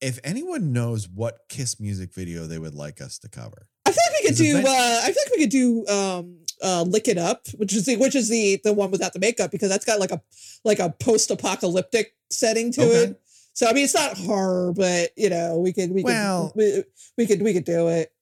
[0.00, 4.02] if anyone knows what Kiss music video they would like us to cover, I feel
[4.12, 4.58] like we could do.
[4.58, 7.96] Uh, I feel like we could do um, uh, "Lick It Up," which is the
[7.96, 10.20] which is the the one without the makeup because that's got like a
[10.64, 12.94] like a post apocalyptic setting to Okay.
[13.12, 13.20] it.
[13.54, 16.84] So I mean, it's not horror, but you know, we could we Well- could we,
[17.16, 18.12] we could we could do it.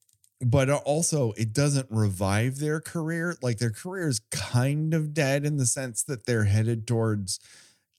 [0.40, 3.36] but also it doesn't revive their career.
[3.42, 7.38] Like their career is kind of dead in the sense that they're headed towards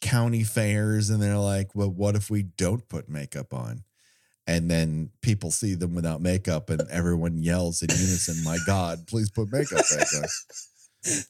[0.01, 3.83] county fairs and they're like, well, what if we don't put makeup on?
[4.47, 9.29] And then people see them without makeup and everyone yells in unison, my God, please
[9.29, 10.23] put makeup back on.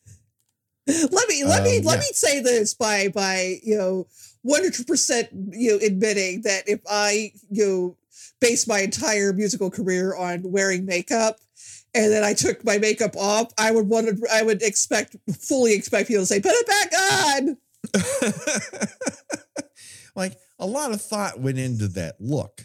[0.87, 1.99] Let me let me Um, let yeah.
[1.99, 4.07] me say this by by you know
[4.43, 7.97] one hundred percent you know admitting that if I you know
[8.39, 11.39] base my entire musical career on wearing makeup
[11.93, 15.73] and then I took my makeup off, I would want to I would expect fully
[15.73, 16.91] expect people to say put it back
[17.25, 17.57] on.
[20.15, 22.61] like a lot of thought went into that look.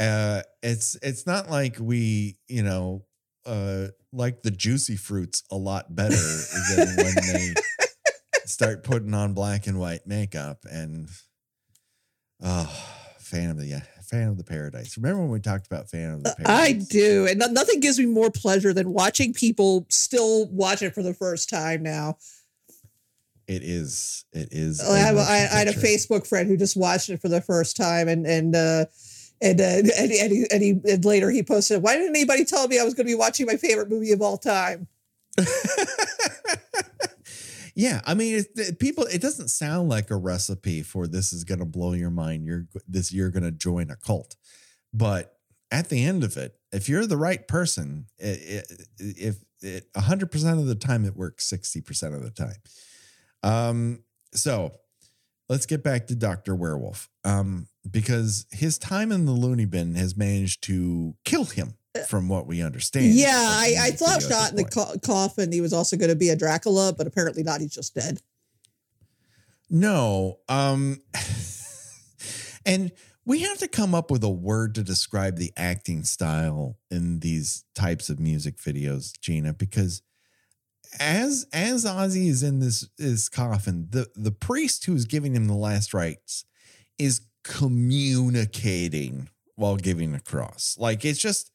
[0.00, 3.04] Uh, it's it's not like we, you know,
[3.44, 7.54] uh, like the juicy fruits a lot better than when they
[8.46, 11.08] start putting on black and white makeup and
[12.42, 12.86] oh,
[13.18, 14.96] fan of the yeah, Phantom of the Paradise.
[14.96, 16.58] Remember when we talked about Phantom of the Paradise?
[16.58, 20.94] I do, and no- nothing gives me more pleasure than watching people still watch it
[20.94, 22.16] for the first time now.
[23.46, 24.24] It is.
[24.32, 24.80] It is.
[24.80, 25.72] I, have, a I, I had a.
[25.72, 28.84] Facebook friend who just watched it for the first time, and and uh,
[29.40, 32.68] and uh, and, and, he, and he and later he posted, "Why didn't anybody tell
[32.68, 34.86] me I was going to be watching my favorite movie of all time?"
[37.74, 39.04] yeah, I mean, it, people.
[39.04, 42.44] It doesn't sound like a recipe for this is going to blow your mind.
[42.44, 43.12] You're this.
[43.12, 44.36] You're going to join a cult,
[44.92, 45.36] but
[45.70, 50.30] at the end of it, if you're the right person, it, it, if it 100
[50.30, 52.56] percent of the time it works, 60 percent of the time.
[53.42, 54.04] Um.
[54.32, 54.72] So
[55.48, 57.08] let's get back to Doctor Werewolf.
[57.24, 61.74] Um, because his time in the loony bin has managed to kill him
[62.08, 63.06] from what we understand.
[63.14, 66.28] Yeah, I, I thought shot in the co- coffin he was also going to be
[66.28, 67.60] a Dracula, but apparently not.
[67.60, 68.20] He's just dead.
[69.68, 70.38] No.
[70.48, 71.00] Um
[72.66, 72.92] and
[73.24, 77.64] we have to come up with a word to describe the acting style in these
[77.74, 80.02] types of music videos, Gena, because
[80.98, 85.54] as as Ozzy is in this this coffin, the the priest who's giving him the
[85.54, 86.44] last rites
[86.98, 90.76] is communicating while giving the cross.
[90.78, 91.50] Like it's just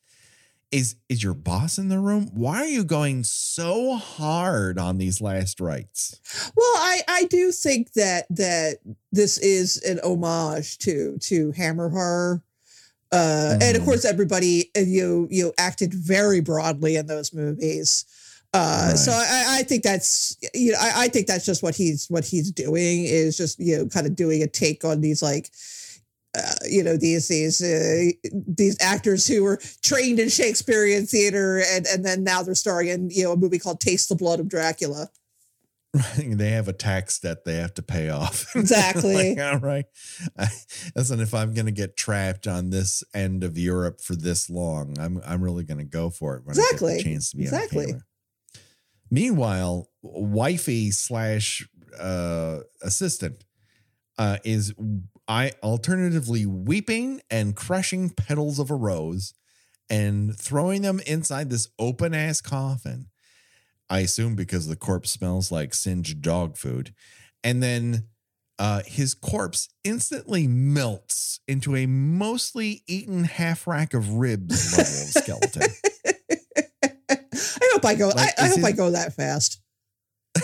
[0.71, 2.29] is is your boss in the room?
[2.33, 6.19] Why are you going so hard on these last rites?
[6.55, 8.77] Well, I I do think that that
[9.11, 12.41] this is an homage to to Hammer horror.
[13.11, 13.85] Uh, and of Mhm.
[13.85, 18.05] course, everybody you you acted very broadly in those movies.
[18.55, 22.07] Uh, So I, I think that's you know I, I think that's just what he's
[22.09, 25.49] what he's doing is just you know kind of doing a take on these like
[26.37, 28.11] uh, you know these these uh,
[28.47, 33.09] these actors who were trained in Shakespearean theater and and then now they're starring in
[33.09, 35.09] you know a movie called Taste the Blood of Dracula.
[36.17, 38.45] they have a tax debt they have to pay off.
[38.55, 39.35] Exactly.
[39.35, 39.85] like, all right.
[40.37, 40.47] I,
[40.95, 44.97] listen, if I'm going to get trapped on this end of Europe for this long,
[44.99, 46.97] I'm I'm really going to go for it when I get Exactly.
[46.97, 47.93] the chance to be Exactly.
[49.09, 51.67] Meanwhile, wifey slash
[51.99, 53.43] uh, assistant
[54.17, 54.73] uh, is
[55.27, 59.33] I alternatively weeping and crushing petals of a rose
[59.89, 63.07] and throwing them inside this open ass coffin.
[63.89, 66.93] I assume because the corpse smells like singed dog food.
[67.43, 68.05] And then
[68.57, 75.09] uh, his corpse instantly melts into a mostly eaten half rack of ribs level of
[75.51, 75.71] skeleton.
[77.75, 78.07] I hope I go.
[78.07, 79.61] Like, I, I hope I go that fast.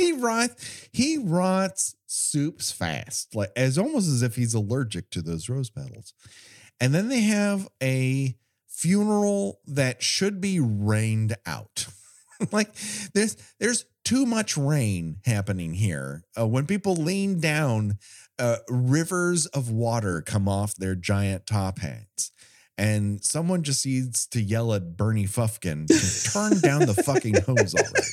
[0.00, 5.48] he rots he rots soups fast like as almost as if he's allergic to those
[5.48, 6.14] rose petals
[6.80, 8.34] and then they have a
[8.66, 11.86] funeral that should be rained out
[12.52, 12.70] like
[13.12, 17.98] there's there's too much rain happening here uh, when people lean down
[18.38, 22.32] uh, rivers of water come off their giant top hats
[22.80, 27.74] and someone just needs to yell at Bernie Fufkin to turn down the fucking hose
[27.74, 28.06] already.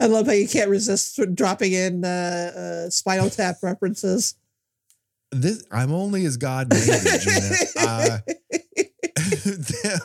[0.00, 4.34] I love how you can't resist dropping in uh, uh, Spinal Tap references.
[5.30, 6.80] this I'm only as God made
[7.20, 7.54] Gena.
[7.78, 8.18] Uh,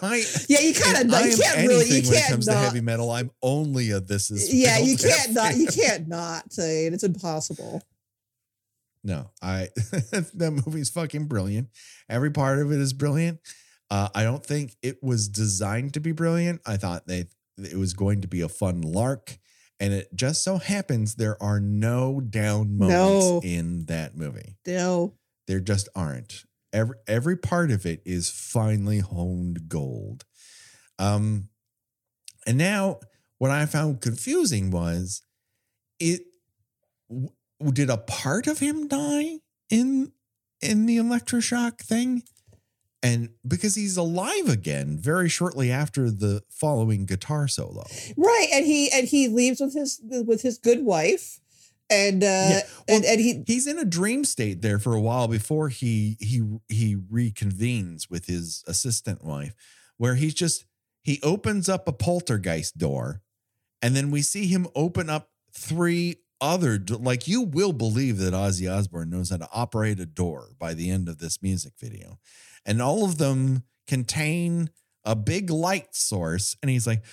[0.02, 2.54] I, Yeah, you kind of you can't really you anything when it can't comes to
[2.54, 3.10] heavy metal.
[3.10, 5.56] I'm only a this is Yeah, you can't not.
[5.56, 6.94] You can't not say it.
[6.94, 7.82] It's impossible.
[9.04, 11.70] No, I that movie's fucking brilliant.
[12.10, 13.40] Every part of it is brilliant.
[13.92, 16.62] Uh, I don't think it was designed to be brilliant.
[16.66, 17.26] I thought they
[17.58, 19.38] it was going to be a fun lark,
[19.80, 23.42] and it just so happens there are no down moments No.
[23.44, 24.56] in that movie.
[24.66, 25.16] No.
[25.48, 26.46] There just aren't.
[26.72, 30.24] Every every part of it is finely honed gold.
[30.98, 31.50] Um
[32.48, 33.00] and now
[33.38, 35.22] what I found confusing was
[36.00, 36.22] it
[37.72, 39.40] did a part of him die
[39.70, 40.12] in
[40.62, 42.24] in the electroshock thing?
[43.02, 47.84] And because he's alive again very shortly after the following guitar solo.
[48.16, 51.42] Right, and he and he leaves with his with his good wife,
[51.90, 55.02] and uh, Yeah, well, and and he He's in a dream state there for a
[55.02, 59.54] while before he he he reconvenes with his assistant wife,
[59.98, 60.66] where he's just
[61.04, 63.22] he opens up a poltergeist door,
[63.82, 68.72] and then we see him open up three other like you will believe that Ozzy
[68.72, 72.20] Osbourne knows how to operate a door by the end of this music video,
[72.66, 74.70] and all of them contain
[75.06, 77.04] a big light source, and he's like.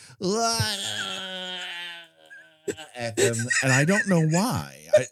[2.95, 4.77] At them, and I don't know why.
[4.95, 5.07] I,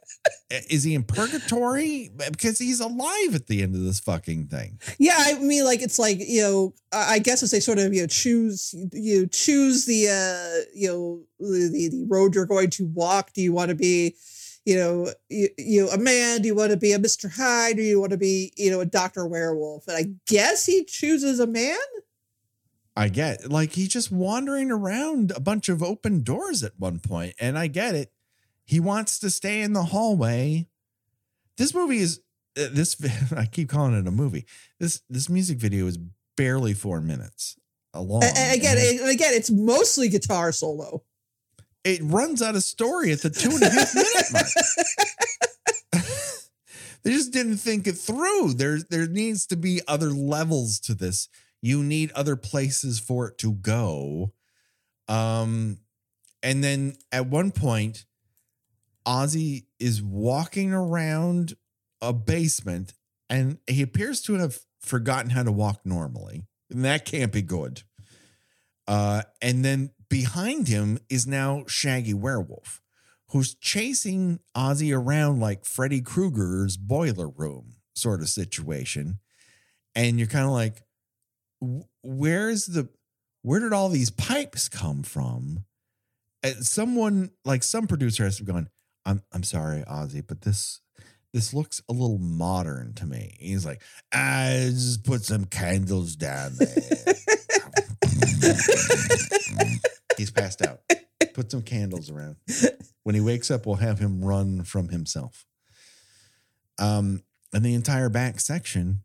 [0.71, 2.11] is he in purgatory?
[2.31, 4.79] Because he's alive at the end of this fucking thing.
[4.99, 8.03] Yeah, I mean, like it's like you know, I guess as they sort of you
[8.03, 13.33] know choose you choose the uh you know the the road you're going to walk.
[13.33, 14.17] Do you want to be,
[14.65, 16.43] you know, you, you a man?
[16.43, 17.77] Do you want to be a Mister Hyde?
[17.77, 19.87] Do you want to be you know a Doctor Werewolf?
[19.87, 21.79] And I guess he chooses a man.
[22.99, 27.35] I get like he's just wandering around a bunch of open doors at one point,
[27.39, 28.11] and I get it.
[28.65, 30.67] He wants to stay in the hallway.
[31.57, 32.21] This movie is
[32.59, 32.97] uh, this.
[33.37, 34.47] I keep calling it a movie.
[34.81, 35.97] This this music video is
[36.37, 37.57] barely four minutes
[37.95, 38.25] long.
[38.25, 41.05] And, again, and it, again, it's mostly guitar solo.
[41.85, 44.47] it runs out of story at the two and a half minute mark.
[47.03, 48.55] they just didn't think it through.
[48.55, 51.29] There, there needs to be other levels to this.
[51.61, 54.33] You need other places for it to go.
[55.09, 55.79] Um,
[56.43, 58.05] and then at one point,
[59.07, 61.55] Ozzy is walking around
[62.01, 62.95] a basement
[63.31, 66.45] and he appears to have forgotten how to walk normally.
[66.71, 67.83] And that can't be good.
[68.87, 72.81] Uh, and then behind him is now Shaggy Werewolf,
[73.31, 79.19] who's chasing Ozzy around like Freddy Krueger's boiler room sort of situation.
[79.95, 80.83] And you're kind of like,
[82.03, 82.89] where's the,
[83.43, 85.65] where did all these pipes come from?
[86.43, 88.69] And someone like some producer has gone,
[89.05, 90.81] I'm, I'm sorry, Ozzy, but this,
[91.33, 93.37] this looks a little modern to me.
[93.39, 93.83] He's like,
[94.13, 97.15] I just put some candles down there.
[100.17, 100.81] He's passed out.
[101.35, 102.37] Put some candles around.
[103.03, 105.47] When he wakes up, we'll have him run from himself.
[106.79, 109.03] Um, and the entire back section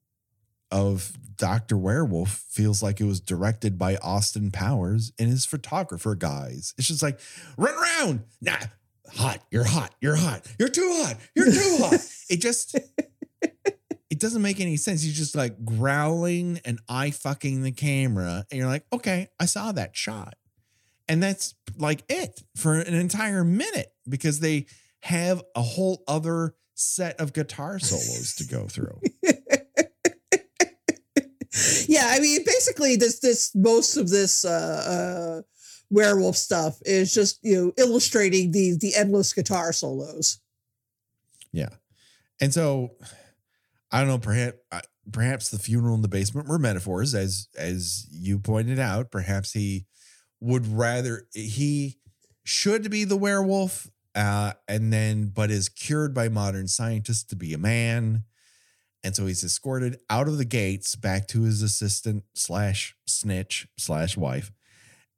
[0.73, 1.77] of Dr.
[1.77, 6.73] Werewolf feels like it was directed by Austin Powers and his photographer guys.
[6.77, 7.19] It's just like,
[7.57, 8.23] run around.
[8.41, 8.57] Nah,
[9.13, 9.39] hot.
[9.51, 9.93] You're hot.
[10.01, 10.45] You're hot.
[10.59, 11.17] You're too hot.
[11.35, 11.99] You're too hot.
[12.29, 12.75] It just
[14.09, 15.03] it doesn't make any sense.
[15.03, 18.45] He's just like growling and eye fucking the camera.
[18.49, 20.35] And you're like, okay, I saw that shot.
[21.07, 24.65] And that's like it for an entire minute because they
[25.01, 28.99] have a whole other set of guitar solos to go through.
[31.87, 35.41] yeah, I mean, basically, this this most of this uh, uh,
[35.89, 40.39] werewolf stuff is just you know illustrating the the endless guitar solos.
[41.51, 41.69] Yeah,
[42.41, 42.95] and so
[43.91, 44.57] I don't know, perhaps
[45.11, 49.11] perhaps the funeral in the basement were metaphors, as as you pointed out.
[49.11, 49.85] Perhaps he
[50.39, 51.97] would rather he
[52.43, 57.53] should be the werewolf, uh, and then but is cured by modern scientists to be
[57.53, 58.23] a man.
[59.03, 64.15] And so he's escorted out of the gates back to his assistant slash snitch slash
[64.15, 64.51] wife.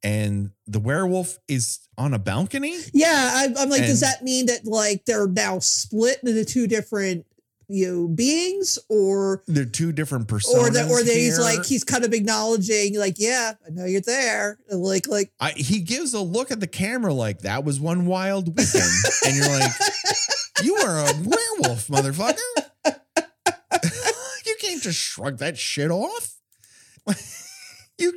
[0.02, 2.76] And the werewolf is on a balcony.
[2.92, 6.66] Yeah, I, I'm like, and, does that mean that like they're now split into two
[6.66, 7.26] different
[7.68, 8.78] you know beings?
[8.88, 12.98] Or they're two different personas or that or that he's like he's kind of acknowledging
[12.98, 14.58] like yeah i know you're there.
[14.70, 18.48] Like like I, he gives a look at the camera like that was one wild
[18.48, 18.84] weekend.
[19.24, 19.72] And you're like
[20.62, 22.65] you are a werewolf motherfucker
[24.86, 26.34] just shrug that shit off
[27.98, 28.12] you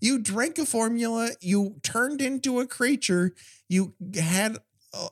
[0.00, 3.34] you drank a formula you turned into a creature
[3.68, 4.58] you had
[4.94, 5.08] uh,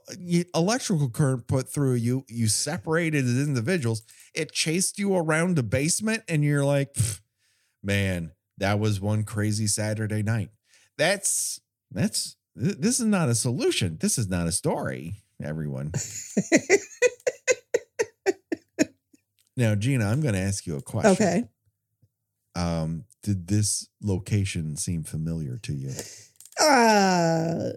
[0.55, 4.03] electrical current put through you, you separated as individuals.
[4.35, 6.95] It chased you around the basement, and you're like,
[7.83, 10.51] man, that was one crazy Saturday night.
[10.99, 11.61] That's
[11.91, 13.99] that's this is not a solution.
[14.01, 15.93] This is not a story, everyone.
[19.57, 21.13] now, Gena, I'm going to ask you a question.
[21.13, 21.45] Okay.
[22.55, 25.93] Um, did this location seem familiar to you?
[26.61, 27.71] Uh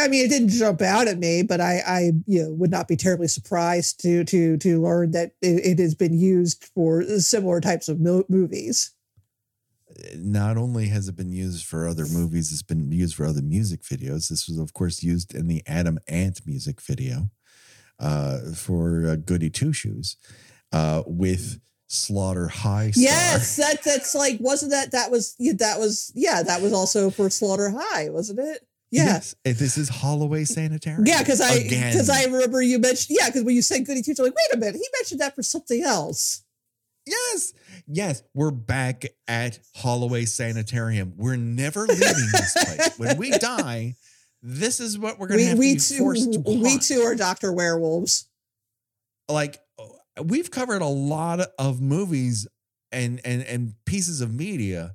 [0.00, 2.88] I mean, it didn't jump out at me, but I, I you know, would not
[2.88, 7.60] be terribly surprised to to to learn that it, it has been used for similar
[7.60, 8.92] types of mo- movies.
[10.16, 13.82] Not only has it been used for other movies, it's been used for other music
[13.82, 14.28] videos.
[14.28, 17.30] This was, of course, used in the Adam Ant music video
[18.00, 20.16] uh, for uh, Goody Two Shoes
[20.74, 22.90] uh, with Slaughter High.
[22.90, 23.02] Star.
[23.02, 27.30] Yes, that that's like wasn't that that was that was yeah that was also for
[27.30, 28.66] Slaughter High, wasn't it?
[28.90, 29.04] Yeah.
[29.04, 29.34] Yes.
[29.44, 31.06] This is Holloway Sanitarium.
[31.06, 34.22] Yeah, because I because I remember you mentioned yeah, because when you said goody teacher,
[34.22, 36.42] like, wait a minute, he mentioned that for something else.
[37.06, 37.52] Yes.
[37.86, 38.22] Yes.
[38.34, 41.14] We're back at Holloway Sanitarium.
[41.16, 42.98] We're never leaving this place.
[42.98, 43.94] When we die,
[44.42, 46.62] this is what we're gonna we, have we to be forced to watch.
[46.62, 47.52] We too are Dr.
[47.52, 48.28] Werewolves.
[49.28, 49.58] Like
[50.22, 52.46] we've covered a lot of movies
[52.92, 54.94] and and and pieces of media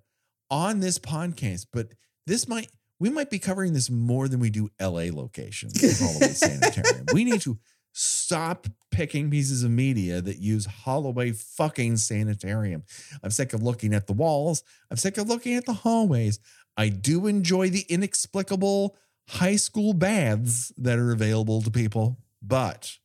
[0.50, 1.90] on this podcast, but
[2.26, 6.28] this might we might be covering this more than we do LA locations, of Holloway
[6.34, 7.06] Sanitarium.
[7.14, 7.58] We need to
[7.94, 12.84] stop picking pieces of media that use Holloway fucking Sanitarium.
[13.24, 14.64] I'm sick of looking at the walls.
[14.92, 16.40] I'm sick of looking at the hallways.
[16.78, 18.96] I do enjoy the inexplicable
[19.28, 22.99] high school baths that are available to people, but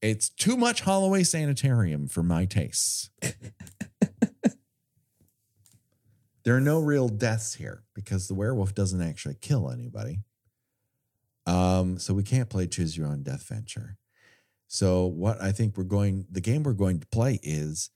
[0.00, 3.10] it's too much Holloway Sanitarium for my tastes.
[6.48, 10.20] There are no real deaths here because the werewolf doesn't actually kill anybody.
[11.44, 13.98] Um, so we can't play choose your own death venture.
[14.66, 17.90] So what I think we're going the game we're going to play is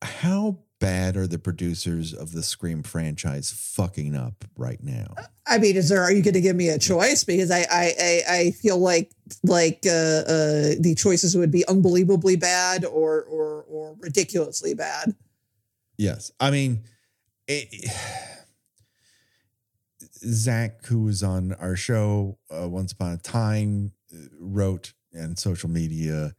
[0.00, 5.14] how bad are the producers of the Scream franchise fucking up right now?
[5.46, 7.24] I mean, is there are you going to give me a choice?
[7.24, 9.12] Because I I I, feel like
[9.42, 15.14] like uh, uh, the choices would be unbelievably bad or or or ridiculously bad.
[15.98, 16.30] Yes.
[16.40, 16.82] I mean,
[17.48, 17.90] it,
[20.18, 25.70] Zach, who was on our show uh, once upon a time, uh, wrote and social
[25.70, 26.34] media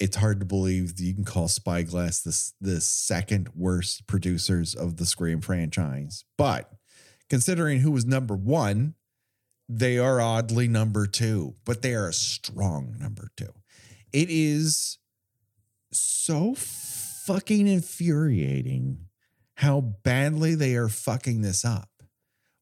[0.00, 4.96] it's hard to believe that you can call Spyglass this the second worst producers of
[4.96, 6.24] the Scream franchise.
[6.38, 6.72] But
[7.28, 8.94] considering who was number one,
[9.68, 13.52] they are oddly number two, but they are a strong number two.
[14.12, 14.98] It is
[15.92, 19.06] so fucking infuriating
[19.56, 21.90] how badly they are fucking this up.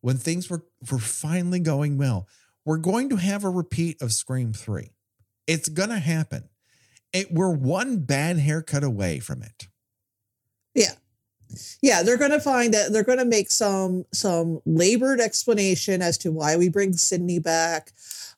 [0.00, 2.28] When things were, were finally going well,
[2.64, 4.90] we're going to have a repeat of Scream 3.
[5.46, 6.48] It's going to happen.
[7.12, 9.68] It, we're one bad haircut away from it.
[10.74, 10.92] Yeah.
[11.80, 16.18] Yeah, they're going to find that they're going to make some some labored explanation as
[16.18, 17.92] to why we bring Sydney back.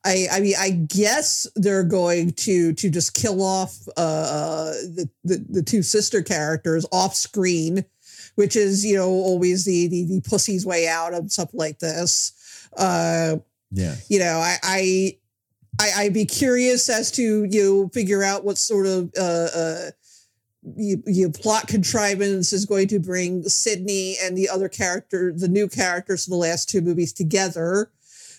[0.05, 5.11] I I mean I guess they're going to to just kill off uh, uh the,
[5.25, 7.85] the the two sister characters off screen,
[8.37, 12.68] which is you know always the the, the pussy's way out of stuff like this.
[12.77, 13.37] Uh,
[13.73, 15.16] yeah, you know I I.
[15.81, 19.91] I, I'd be curious as to you know, figure out what sort of uh, uh,
[20.76, 25.68] you, you plot contrivance is going to bring Sydney and the other character, the new
[25.68, 27.91] characters from the last two movies together.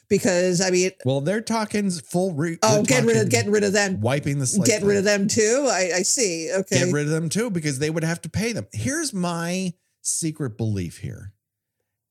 [0.08, 2.34] Because I mean, well, they're talking full.
[2.34, 5.06] Re- oh, getting rid of getting rid of them, wiping the slate, getting rid of
[5.06, 5.70] them too.
[5.72, 6.52] I, I see.
[6.54, 8.68] Okay, get rid of them too because they would have to pay them.
[8.74, 11.32] Here's my secret belief here.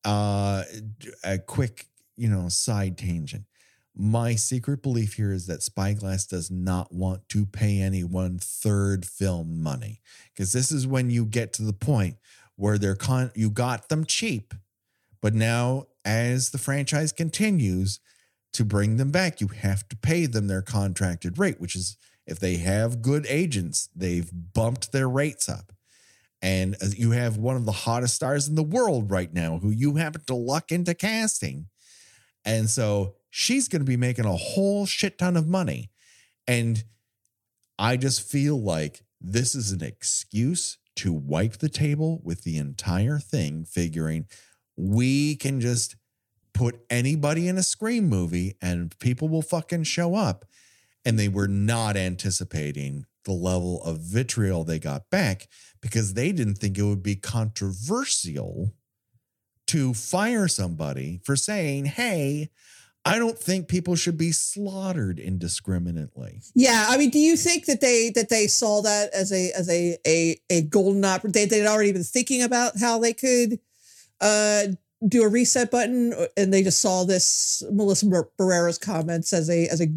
[0.03, 0.63] Uh,
[1.23, 3.45] a quick, you know, side tangent.
[4.03, 9.63] My secret belief here is that Spyglass does not want to pay anyone third film
[9.63, 10.01] money
[10.33, 12.17] because this is when you get to the point
[12.57, 14.55] where they're con you got them cheap,
[15.21, 18.01] but now as the franchise continues
[18.55, 22.41] to bring them back, you have to pay them their contracted rate, which is if
[22.41, 25.73] they have good agents, they've bumped their rates up.
[26.41, 29.69] And uh, you have one of the hottest stars in the world right now who
[29.69, 31.67] you happen to luck into casting.
[32.47, 35.91] And so she's going to be making a whole shit ton of money.
[36.47, 36.85] And
[37.79, 43.19] I just feel like this is an excuse to wipe the table with the entire
[43.19, 44.27] thing, figuring
[44.77, 45.97] we can just
[46.53, 50.45] put anybody in a Scream movie and people will fucking show up.
[51.05, 55.49] And they were not anticipating the level of vitriol they got back
[55.81, 58.75] because they didn't think it would be controversial
[59.69, 62.51] to fire somebody for saying, hey,
[63.05, 66.43] I don't think people should be slaughtered indiscriminately.
[66.55, 69.71] Yeah, I mean, do you think that they that they saw that as a as
[69.71, 71.47] a a, a golden opportunity?
[71.47, 73.59] They'd already been thinking about how they could
[74.21, 74.65] uh,
[75.07, 78.07] do a reset button, and they just saw this Melissa
[78.39, 79.89] Barrera's comments as a as a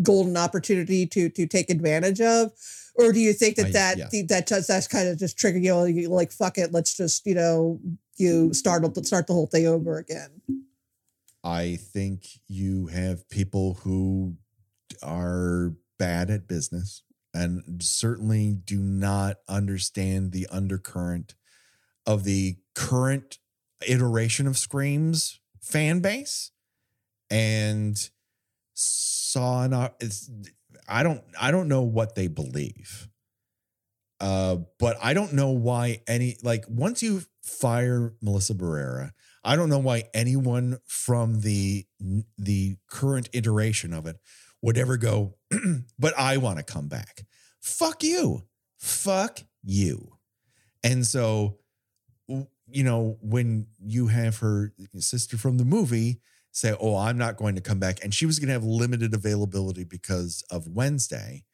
[0.00, 2.52] golden opportunity to to take advantage of.
[2.94, 4.22] Or do you think that I, that yeah.
[4.28, 7.34] that just, that's kind of just triggered you know, like fuck it, let's just you
[7.34, 7.80] know
[8.16, 10.30] you start start the whole thing over again?
[11.44, 14.36] I think you have people who
[15.02, 17.02] are bad at business
[17.34, 21.34] and certainly do not understand the undercurrent
[22.06, 23.38] of the current
[23.86, 26.50] iteration of Scream's fan base
[27.30, 28.10] and
[28.74, 29.74] saw an
[30.88, 33.08] I don't I don't know what they believe.
[34.20, 39.12] Uh, but I don't know why any like once you fire Melissa Barrera,
[39.44, 41.86] I don't know why anyone from the
[42.36, 44.16] the current iteration of it
[44.62, 45.36] would ever go,
[45.98, 47.24] but I want to come back.
[47.60, 48.42] Fuck you.
[48.78, 50.18] Fuck you.
[50.82, 51.58] And so,
[52.28, 56.20] you know, when you have her sister from the movie
[56.50, 59.14] say, Oh, I'm not going to come back, and she was going to have limited
[59.14, 61.44] availability because of Wednesday.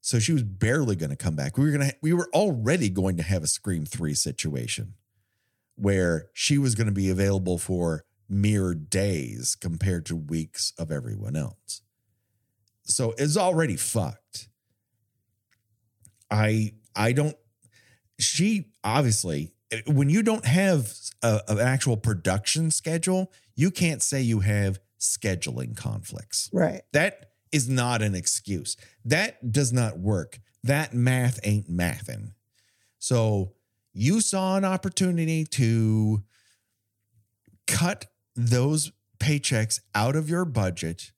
[0.00, 1.58] So she was barely going to come back.
[1.58, 4.94] We were going to, we were already going to have a Scream 3 situation
[5.78, 11.36] where she was going to be available for mere days compared to weeks of everyone
[11.36, 11.82] else.
[12.84, 14.48] So it's already fucked.
[16.30, 17.36] I I don't
[18.18, 19.52] she obviously
[19.86, 25.76] when you don't have a, an actual production schedule, you can't say you have scheduling
[25.76, 26.48] conflicts.
[26.52, 26.82] Right.
[26.92, 28.76] That is not an excuse.
[29.04, 30.40] That does not work.
[30.64, 32.32] That math ain't mathing.
[32.98, 33.52] So
[33.98, 36.22] you saw an opportunity to
[37.66, 41.10] cut those paychecks out of your budget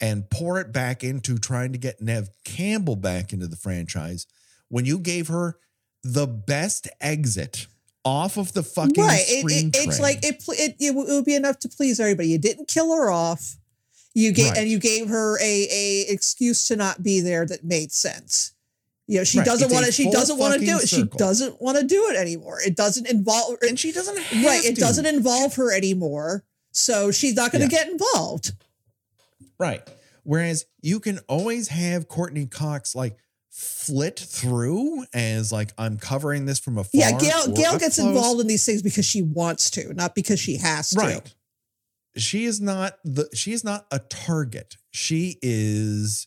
[0.00, 4.26] and pour it back into trying to get Neve Campbell back into the franchise
[4.68, 5.58] when you gave her
[6.04, 7.66] the best exit
[8.04, 9.24] off of the fucking right.
[9.26, 12.28] It, it, it's like it, it, it would be enough to please everybody.
[12.28, 13.56] You didn't kill her off.
[14.14, 14.58] You gave right.
[14.58, 18.52] and you gave her a a excuse to not be there that made sense.
[19.08, 19.46] You know, she right.
[19.46, 19.92] doesn't want to.
[19.92, 20.86] She doesn't want to do it.
[20.86, 21.08] Circle.
[21.12, 22.58] She doesn't want to do it anymore.
[22.64, 24.16] It doesn't involve, and she doesn't.
[24.44, 24.62] right.
[24.62, 26.44] It doesn't involve her anymore.
[26.72, 27.84] So she's not going to yeah.
[27.84, 28.52] get involved.
[29.58, 29.82] Right.
[30.24, 33.16] Whereas you can always have Courteney Cox like
[33.48, 36.90] flit through as like I'm covering this from afar.
[36.92, 38.08] Yeah, Gail Gail gets close.
[38.08, 41.00] involved in these things because she wants to, not because she has to.
[41.00, 41.34] Right.
[42.18, 44.76] She is not the she is not a target.
[44.90, 46.26] She is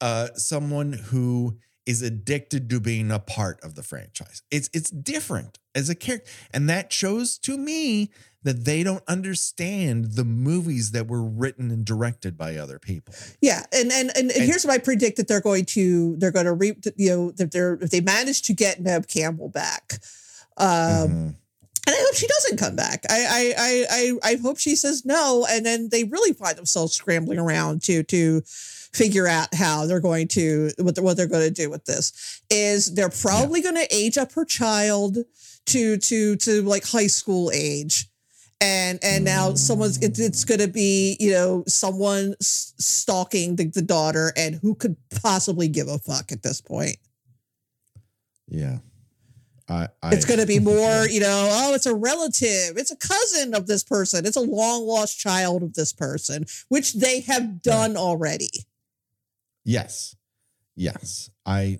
[0.00, 1.56] uh someone who
[1.86, 4.42] is addicted to being a part of the franchise.
[4.50, 6.30] It's it's different as a character.
[6.52, 8.10] And that shows to me
[8.42, 13.14] that they don't understand the movies that were written and directed by other people.
[13.40, 16.30] Yeah, and and and, and, And- here's what I predict that they're going to they're
[16.30, 19.98] going to reap you know that they're if they manage to get Neve Campbell back.
[20.56, 21.34] Um, Mhm.
[21.86, 23.04] And I hope she doesn't come back.
[23.08, 26.92] I, I I I I hope she says no, and then they really find themselves
[26.94, 28.42] scrambling around to to
[28.92, 32.42] figure out how they're going to what they're, what they're going to do with this.
[32.50, 35.18] Is they're probably going to age up her child
[35.66, 38.08] to to to like high school age,
[38.60, 43.82] and and now someone's it, it's going to be you know someone stalking the, the
[43.82, 46.96] daughter, and who could possibly give a fuck at this point?
[48.48, 48.78] Yeah.
[49.68, 52.96] I, I It's going to be more, you know, oh, it's a relative, it's a
[52.96, 57.62] cousin of this person, it's a long lost child of this person, which they have
[57.62, 58.50] done already.
[59.64, 60.14] Yes.
[60.76, 61.30] Yes.
[61.44, 61.78] I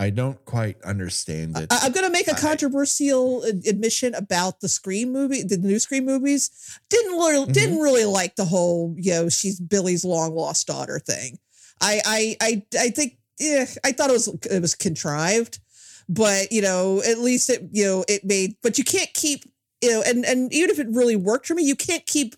[0.00, 1.72] I don't quite understand it.
[1.72, 5.80] I, am going to make a controversial ad- admission about the Scream movie, the new
[5.80, 6.50] Scream movies.
[6.88, 7.52] Didn't really, Mhm.
[7.52, 11.40] didn't really like the whole, you know, she's Billy's long lost daughter thing.
[11.80, 15.58] I, I, I, I think, yeah, I thought it was it was contrived,
[16.08, 18.54] but you know, at least it, you know, it made.
[18.62, 19.44] But you can't keep,
[19.80, 22.34] you know, and and even if it really worked for me, you can't keep,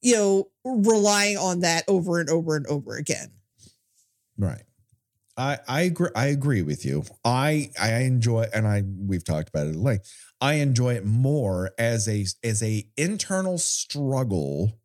[0.00, 3.30] you know, relying on that over and over and over again.
[4.36, 4.62] Right.
[5.36, 7.04] I I agree I agree with you.
[7.24, 10.12] I I enjoy and I we've talked about it at length.
[10.40, 14.78] I enjoy it more as a as a internal struggle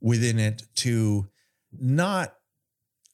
[0.00, 1.28] within it to
[1.72, 2.34] not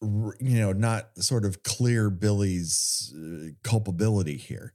[0.02, 4.72] you know not sort of clear Billy's uh, culpability here,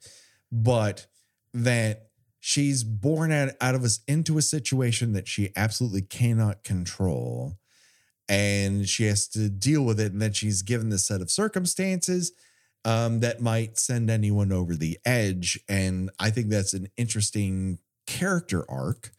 [0.52, 1.08] but
[1.54, 2.10] that
[2.40, 7.58] she's born out out of us into a situation that she absolutely cannot control
[8.30, 12.32] and she has to deal with it and then she's given this set of circumstances
[12.86, 18.66] um, that might send anyone over the edge and i think that's an interesting character
[18.70, 19.12] arc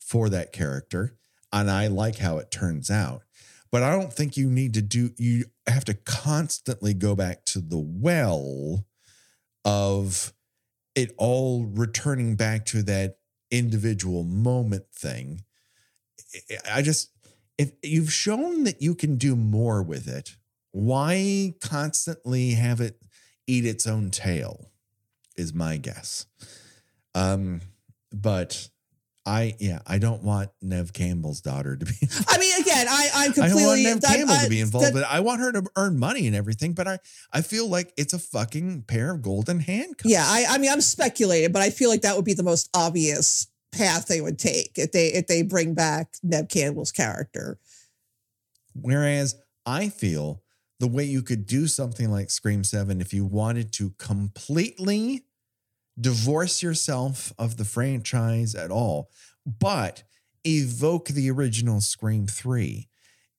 [0.00, 1.14] for that character
[1.52, 3.22] and i like how it turns out.
[3.70, 7.60] But i don't think you need to do you have to constantly go back to
[7.60, 8.84] the well
[9.64, 10.32] of
[10.94, 13.18] it all returning back to that
[13.50, 15.42] individual moment thing.
[16.50, 17.10] I- i just
[17.58, 20.36] if you've shown that you can do more with it,
[20.72, 23.00] why constantly have it
[23.46, 24.70] eat its own tail?
[25.36, 26.26] Is my guess.
[27.14, 27.60] Um,
[28.12, 28.68] but
[29.26, 31.92] I yeah, I don't want Neve Campbell's daughter to be.
[32.28, 34.86] I mean, again, I I'm I don't want Neve that- Campbell I- to be involved,
[34.88, 36.72] that- but I want her to earn money and everything.
[36.72, 36.98] But I
[37.32, 40.12] I feel like it's a fucking pair of golden handcuffs.
[40.12, 42.68] Yeah, I, I mean, I'm speculating, but I feel like that would be the most
[42.74, 43.46] obvious
[43.76, 47.58] path they would take if they if they bring back Neve Campbell's character.
[48.74, 50.42] Whereas I feel
[50.80, 55.24] the way you could do something like Scream 7 if you wanted to completely
[56.00, 59.10] divorce yourself of the franchise at all,
[59.46, 60.02] but
[60.44, 62.88] evoke the original Scream 3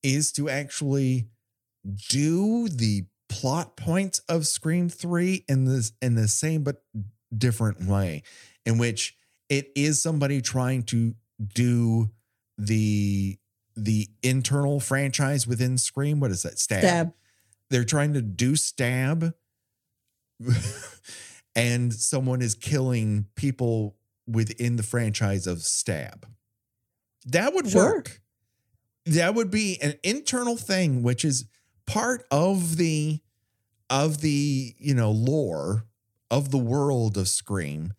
[0.02, 1.28] is to actually
[2.10, 6.84] do the plot points of Scream 3 in this in the same but
[7.36, 8.24] different way
[8.66, 9.16] in which
[9.50, 11.16] it is somebody trying to
[11.54, 12.10] do
[12.58, 13.38] the
[13.76, 16.20] the internal franchise within Scream.
[16.20, 16.58] What is that?
[16.60, 16.80] Stab.
[16.82, 17.14] Stab.
[17.70, 19.34] They're trying to do stab,
[21.56, 23.96] and someone is killing people
[24.28, 26.28] within the franchise of stab.
[27.26, 27.96] That would Sure.
[27.96, 28.22] work.
[29.06, 31.46] That would be an internal thing, which is
[31.86, 33.20] part of the
[33.90, 35.86] of the you know lore
[36.32, 37.94] of the world of Scream,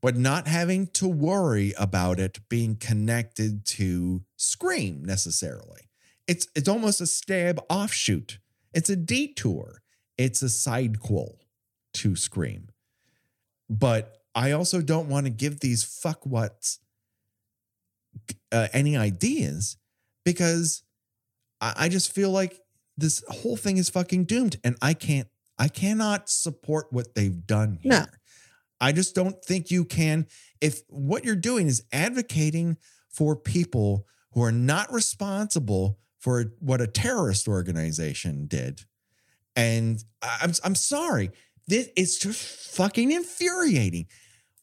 [0.00, 5.82] but not having to worry about it being connected to Scream necessarily.
[6.26, 8.38] It's it's almost a stab offshoot.
[8.74, 9.82] It's a detour.
[10.16, 11.36] It's a sidequel
[11.94, 12.68] to Scream.
[13.70, 16.78] But I also don't want to give these fuckwats
[18.52, 19.76] uh, any ideas
[20.24, 20.82] because
[21.60, 22.60] I, I just feel like
[22.96, 25.28] this whole thing is fucking doomed, and I can't.
[25.58, 27.90] I cannot support what they've done here.
[27.90, 28.04] No.
[28.80, 30.26] I just don't think you can.
[30.60, 32.76] If what you're doing is advocating
[33.08, 38.82] for people who are not responsible for what a terrorist organization did,
[39.56, 41.30] and I'm I'm sorry,
[41.66, 42.40] this it's just
[42.74, 44.06] fucking infuriating.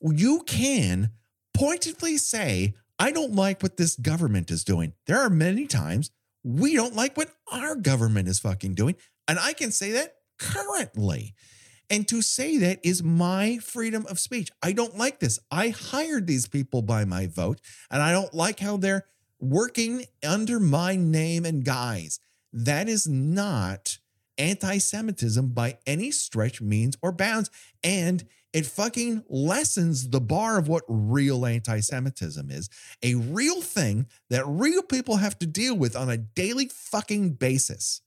[0.02, 1.12] You can
[1.54, 4.94] pointedly say, I don't like what this government is doing.
[5.08, 6.12] There are many times
[6.44, 8.96] we don't like what our government is fucking doing.
[9.28, 11.34] And I can say that currently.
[11.90, 14.50] And to say that is my freedom of speech.
[14.64, 15.40] I don't like this.
[15.52, 17.62] I hired these people by my vote,
[17.92, 19.06] and I don't like how they're
[19.40, 22.20] working under my name and guise.
[22.52, 24.00] That is not
[24.38, 27.50] anti Semitism by any stretch, means, or bounds.
[27.84, 32.70] And it fucking lessens the bar of what real anti Semitism is
[33.04, 38.02] a real thing that real people have to deal with on a daily fucking basis.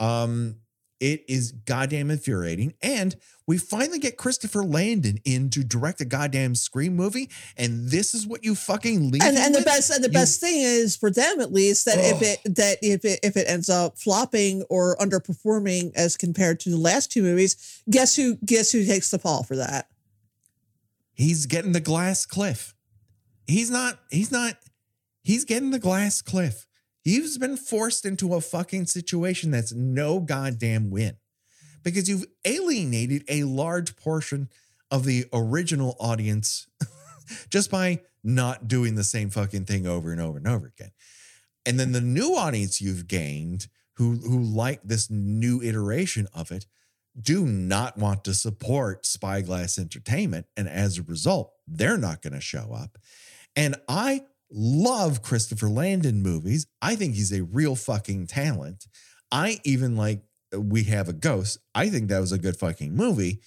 [0.00, 0.56] Um,
[1.00, 2.74] it is goddamn infuriating.
[2.82, 8.14] And we finally get Christopher Landon in to direct a goddamn Scream movie, and this
[8.14, 9.22] is what you fucking leave.
[9.22, 11.98] And, and the best and the You- best thing is for them at least that
[11.98, 16.70] if it that if it if it ends up flopping or underperforming as compared to
[16.70, 19.88] the last two movies, guess who guess who takes the fall for that?
[21.14, 22.76] he's getting the glass cliff.
[23.48, 24.54] He's not, he's not,
[25.24, 26.64] he's getting the glass cliff.
[27.08, 31.16] He's been forced into a fucking situation that's no goddamn win
[31.82, 34.50] because you've alienated a large portion
[34.90, 36.66] of the original audience
[37.48, 40.90] just by not doing the same fucking thing over and over and over again.
[41.64, 46.66] And then the new audience you've gained who who like this new iteration of it
[47.18, 50.44] do not want to support Spyglass Entertainment.
[50.58, 52.98] And as a result, they're not going to show up.
[53.56, 56.66] And I love Christopher Landon movies.
[56.80, 58.86] I think he's a real fucking talent.
[59.30, 60.22] I even like
[60.54, 61.58] uh, We Have a Ghost.
[61.74, 63.40] I think that was a good fucking movie.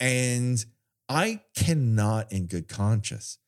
[0.00, 0.64] And
[1.08, 3.38] I cannot, in good conscience,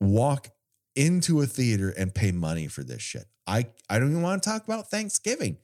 [0.00, 0.48] walk
[0.94, 3.26] into a theater and pay money for this shit.
[3.46, 5.58] I, I don't even want to talk about Thanksgiving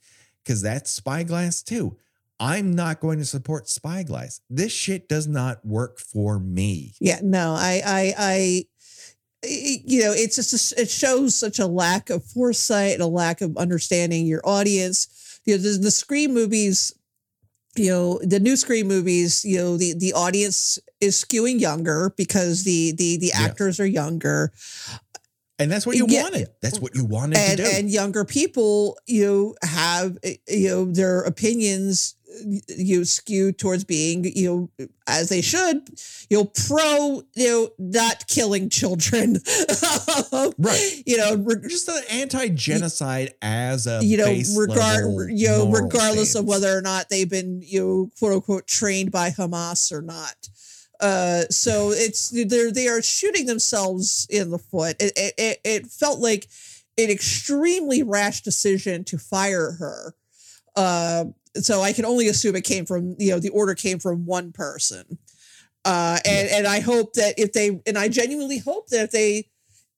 [0.44, 1.96] because that's Spyglass too.
[2.38, 4.40] I'm not going to support Spyglass.
[4.50, 6.92] This shit does not work for me.
[7.00, 8.64] Yeah, no, I, I, I,
[9.44, 13.56] you know, it's just it shows such a lack of foresight and a lack of
[13.56, 15.40] understanding your audience.
[15.44, 16.94] You know, the, the Scream movies,
[17.76, 22.64] you know, the new Scream movies, you know, the the audience is skewing younger because
[22.64, 23.40] the the the Yeah.
[23.46, 24.52] actors are younger.
[25.58, 26.22] And that's what you Yeah.
[26.22, 26.48] wanted.
[26.60, 27.70] That's what you wanted and to do.
[27.70, 32.14] and younger people you know, have eh, you know their opinions
[32.68, 35.88] you skew towards being you know as they should
[36.30, 39.36] you know pro you know not killing children.
[40.58, 41.02] Right.
[41.06, 46.44] you know re- just an anti-genocide as a you know regard you know regardless of
[46.44, 50.48] whether or not they've been you know quote unquote trained by Hamas or not.
[51.00, 54.96] Uh so it's they're they are shooting themselves in the foot.
[55.00, 56.48] It it, it, it felt like
[56.98, 60.14] an extremely rash decision to fire her.
[60.76, 61.24] Uh
[61.56, 64.52] so i can only assume it came from you know the order came from one
[64.52, 65.18] person
[65.84, 69.48] uh and and i hope that if they and i genuinely hope that if they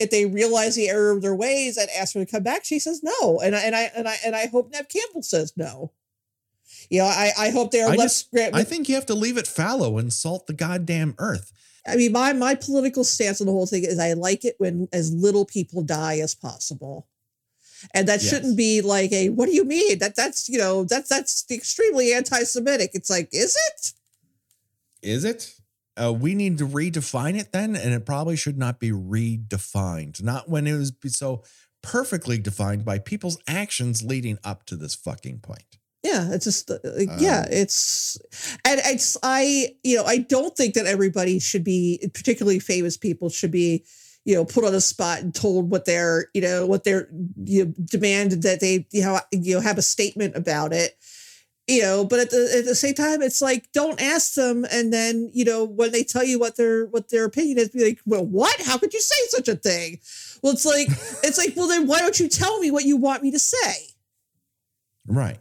[0.00, 2.80] if they realize the error of their ways and ask her to come back, she
[2.80, 3.40] says no.
[3.40, 5.92] And I and I and I and I hope Neve Campbell says no.
[6.90, 9.14] You know, I, I hope they are I left just- I think you have to
[9.14, 11.52] leave it fallow and salt the goddamn earth.
[11.86, 14.88] I mean, my my political stance on the whole thing is I like it when
[14.92, 17.06] as little people die as possible.
[17.92, 18.30] And that Yes.
[18.30, 19.98] shouldn't be like a what do you mean?
[19.98, 22.90] That that's you know, that's that's extremely anti-Semitic.
[22.94, 23.92] It's like, is it?
[25.02, 25.54] Is it?
[25.96, 30.22] Uh, we need to redefine it then, and it probably should not be redefined.
[30.22, 31.44] Not when it was so
[31.82, 35.78] perfectly defined by people's actions leading up to this fucking point.
[36.02, 36.78] Yeah, it's just uh,
[37.18, 38.18] yeah, Um, it's
[38.64, 43.30] and it's I you know I don't think that everybody should be particularly famous people
[43.30, 43.84] should be
[44.24, 47.08] you know put on the spot and told what their you know what their
[47.44, 50.96] you know, demand that they you know you know have a statement about it
[51.66, 54.64] you know but at the at the same time it's like don't ask them.
[54.70, 57.84] And then you know when they tell you what their what their opinion is be
[57.84, 58.54] like well what?
[58.60, 60.00] How could you say such a thing?
[60.42, 60.88] Well it's like
[61.22, 63.94] it's like well then why don't you tell me what you want me to say?
[65.06, 65.38] Right.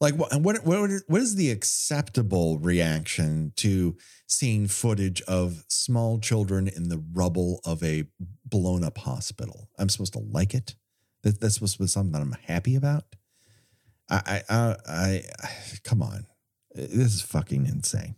[0.00, 6.68] Like what what what what is the acceptable reaction to seeing footage of small children
[6.68, 8.04] in the rubble of a
[8.44, 9.70] blown up hospital?
[9.78, 10.74] I'm supposed to like it.
[11.22, 13.04] That that's supposed to be something that I'm happy about.
[14.10, 15.50] I I uh, I, I
[15.84, 16.26] come on.
[16.74, 18.16] This is fucking insane.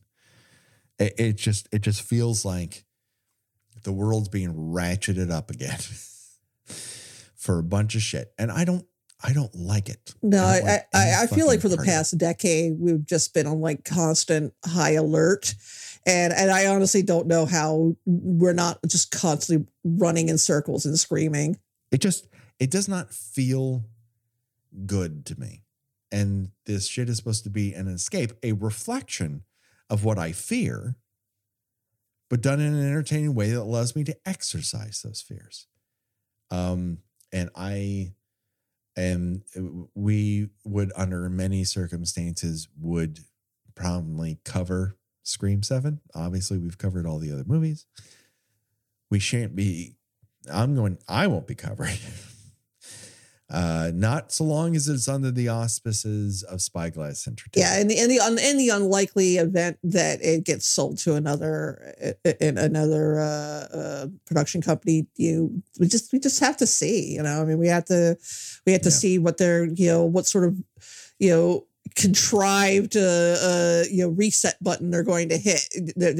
[0.98, 2.84] It, it just it just feels like
[3.84, 5.78] the world's being ratcheted up again
[7.36, 8.32] for a bunch of shit.
[8.36, 8.84] And I don't
[9.22, 10.14] I don't like it.
[10.22, 11.96] No, I, like I, I feel like for the part of it.
[11.96, 15.54] past decade, we've just been on like constant high alert.
[16.06, 20.98] And and I honestly don't know how we're not just constantly running in circles and
[20.98, 21.58] screaming.
[21.90, 22.28] it just
[22.60, 23.84] it does not feel
[24.86, 25.62] good to me
[26.12, 29.42] and this shit is supposed to be an escape a reflection
[29.90, 30.96] of what i fear
[32.28, 35.66] but done in an entertaining way that allows me to exercise those fears
[36.50, 36.98] um
[37.32, 38.12] and i
[39.00, 43.20] am uh, we would under many circumstances would
[43.74, 46.00] probably cover Scream 7.
[46.14, 47.86] Obviously, we've covered all the other movies.
[49.10, 49.96] We shan't be,
[50.50, 51.98] I'm going, I won't be covering.
[53.50, 57.56] Uh, not so long as it's under the auspices of Spyglass Entertainment.
[57.56, 61.14] Yeah, in the in the un, in the unlikely event that it gets sold to
[61.14, 61.94] another
[62.40, 67.14] in another uh, uh, production company, you we just we just have to see.
[67.14, 68.18] You know, I mean, we have to
[68.66, 68.94] we have to Yeah.
[68.94, 70.54] see what they're you know what sort of
[71.18, 75.66] you know contrived uh, uh you know reset button they're going to hit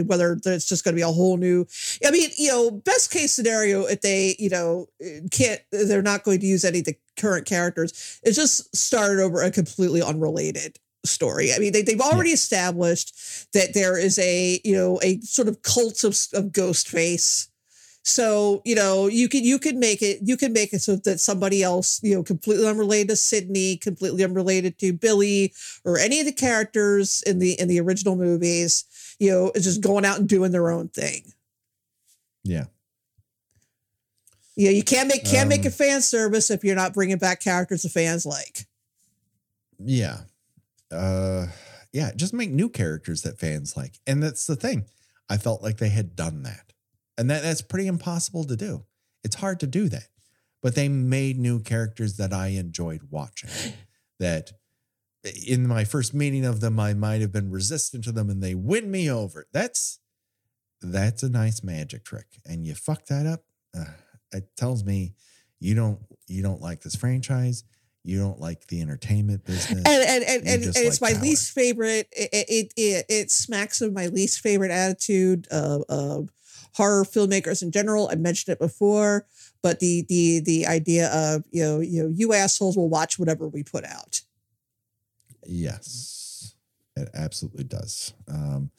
[0.07, 1.67] whether it's just going to be a whole new
[2.07, 4.87] i mean you know best case scenario if they you know
[5.31, 9.43] can't they're not going to use any of the current characters It just started over
[9.43, 14.77] a completely unrelated story i mean they, they've already established that there is a you
[14.77, 17.49] know a sort of cult of, of ghost face
[18.09, 21.21] so you know you can you could make it you can make it so that
[21.21, 25.53] somebody else you know completely unrelated to Sydney, completely unrelated to Billy
[25.85, 28.85] or any of the characters in the in the original movies,
[29.19, 31.35] you know, is just going out and doing their own thing.
[32.45, 32.65] Yeah.
[34.59, 37.41] Yeah, you can't make can't make Um, a fan service if you're not bringing back
[37.41, 38.67] characters the fans like.
[39.79, 40.23] Yeah.
[40.91, 41.47] Uh
[41.93, 44.01] yeah, just make new characters that fans like.
[44.05, 44.87] And that's the thing.
[45.31, 46.73] I felt like they had done that.
[47.17, 48.85] And that that's pretty impossible to do.
[49.23, 50.09] It's hard to do that.
[50.61, 53.51] But they made new characters that I enjoyed watching.
[54.21, 54.51] That
[55.47, 58.57] in my first meeting of them I might have been resistant to them and they
[58.57, 59.47] win me over.
[59.53, 60.01] That's
[60.81, 62.27] that's a nice magic trick.
[62.45, 63.45] And you fuck that up,
[63.79, 63.85] uh,
[64.33, 65.15] it tells me
[65.61, 67.65] you don't you don't like this franchise.
[68.05, 69.83] You don't like the entertainment business.
[69.85, 71.23] And and and, and, and it's like my power.
[71.23, 72.09] least favorite.
[72.13, 76.31] It, it it it smacks of my least favorite attitude of, of
[76.75, 78.09] horror filmmakers in general.
[78.11, 79.27] I mentioned it before,
[79.63, 83.49] but the the the idea of you know you know you assholes will watch whatever
[83.49, 84.23] we put out.
[85.45, 86.55] Yes,
[86.97, 88.15] it absolutely does.
[88.29, 88.71] Um,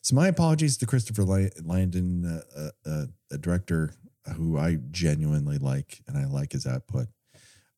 [0.00, 3.94] so my apologies to Christopher Landon, uh, uh, uh, a director
[4.36, 7.08] who I genuinely like, and I like his output.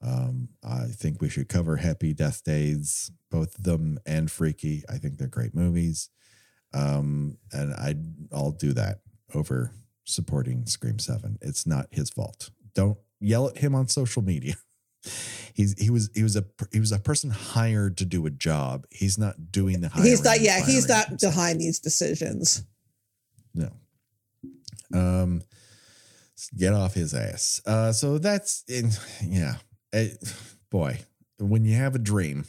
[0.02, 4.82] Um, I think we should cover Happy Death Days, both them and Freaky.
[4.88, 6.10] I think they're great movies,
[6.74, 7.94] um, and I
[8.32, 9.00] I'll do that
[9.34, 9.72] over
[10.04, 11.38] supporting Scream Seven.
[11.40, 12.50] It's not his fault.
[12.74, 14.54] Don't yell at him on social media.
[15.54, 18.86] He's he was he was a he was a person hired to do a job.
[18.90, 20.10] He's not doing the hiring.
[20.10, 20.40] he's not.
[20.40, 22.64] Yeah, he's not behind these decisions.
[23.54, 23.70] No.
[24.92, 25.42] Um,
[26.50, 27.60] get off his ass.
[27.66, 28.90] Uh, so that's in,
[29.22, 29.56] yeah.
[29.92, 30.08] Eh,
[30.70, 30.98] boy,
[31.38, 32.46] when you have a dream,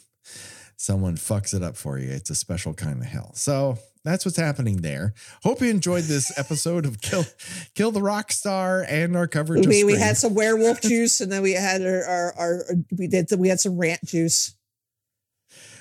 [0.78, 2.10] someone fucks it up for you.
[2.10, 3.32] It's a special kind of hell.
[3.36, 5.14] So that's what's happening there.
[5.44, 7.26] Hope you enjoyed this episode of Kill
[7.74, 9.68] Kill the Rock Star and our coverage.
[9.68, 12.66] We of we had some werewolf juice, and then we had our our, our
[12.98, 14.56] we did we had some rant juice.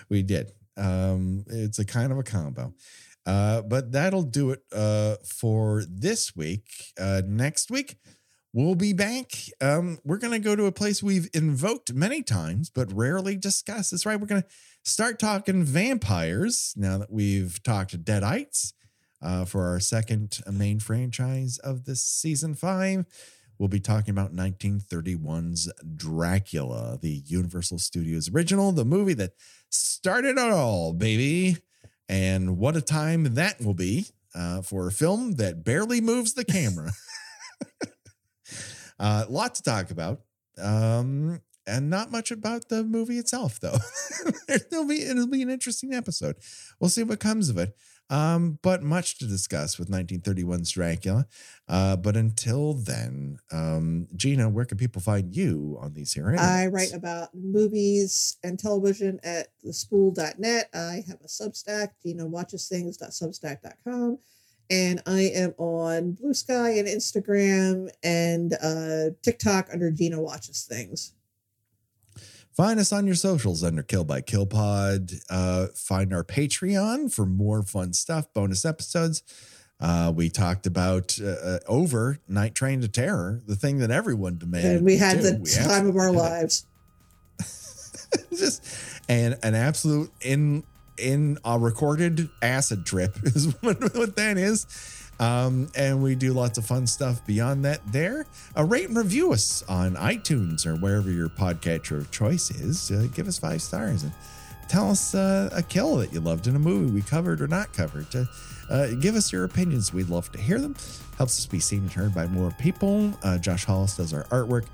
[0.08, 0.52] We did.
[0.76, 2.74] Um, it's a kind of a combo.
[3.26, 6.68] Uh, but that'll do it uh, for this week.
[6.98, 7.96] Uh, next week,
[8.52, 9.32] we'll be back.
[9.60, 13.90] Um, we're going to go to a place we've invoked many times, but rarely discussed.
[13.90, 14.20] That's right.
[14.20, 14.48] We're going to
[14.84, 18.74] start talking vampires now that we've talked Deadites
[19.22, 23.06] uh, for our second main franchise of this season five.
[23.58, 29.32] We'll be talking about 1931's Dracula, the Universal Studios original, the movie that
[29.70, 31.58] started it all, baby.
[32.08, 36.44] And what a time that will be uh, for a film that barely moves the
[36.44, 36.92] camera.
[38.98, 40.20] uh, lot to talk about.
[40.58, 43.78] Um, and not much about the movie itself, though.
[44.48, 46.36] it'll be it'll be an interesting episode.
[46.78, 47.74] We'll see what comes of it.
[48.10, 51.26] Um, but much to discuss with 1931's Dracula.
[51.66, 56.34] Uh, but until then, um, Gena, where can people find you on these here?
[56.38, 60.68] I write about movies and television at thespool.net.
[60.74, 64.18] I have a Substack, Gena watches things.substack.com.
[64.70, 71.12] And I am on Bluesky and Instagram and uh, TikTok under Gena Watches Things.
[72.56, 75.10] Find us on your socials under Kill by Kill Pod.
[75.28, 79.22] Uh, find our Patreon for more fun stuff, bonus episodes.
[79.80, 84.38] Uh, we talked about uh, uh, over Night Train to Terror, the thing that everyone
[84.38, 84.76] demanded.
[84.76, 85.30] And we had do.
[85.32, 86.66] the We time of our lives.
[88.30, 88.64] just
[89.08, 90.62] and an absolute in
[90.96, 94.66] in a recorded acid trip is what, what that is.
[95.20, 98.26] Um, and we do lots of fun stuff beyond that there.
[98.56, 102.90] Uh, rate and review us on iTunes or wherever your podcatcher of choice is.
[102.90, 104.12] Uh, give us five stars and
[104.68, 107.72] tell us uh, a kill that you loved in a movie we covered or not
[107.72, 108.06] covered.
[108.14, 108.24] Uh,
[108.70, 109.92] uh, give us your opinions.
[109.92, 110.74] We'd love to hear them.
[111.16, 113.12] Helps us be seen and heard by more people.
[113.22, 114.66] Uh, Josh Hollis does our artwork.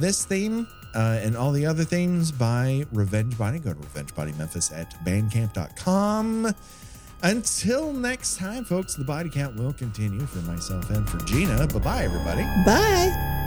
[0.00, 0.66] This theme
[0.96, 3.58] uh, and all the other things by Revenge Body.
[3.58, 6.54] Go to Revenge Body Memphis at bandcamp.com.
[7.22, 11.66] Until next time, folks, the body count will continue for myself and for Gena.
[11.66, 12.42] Bye bye, everybody.
[12.64, 13.45] Bye.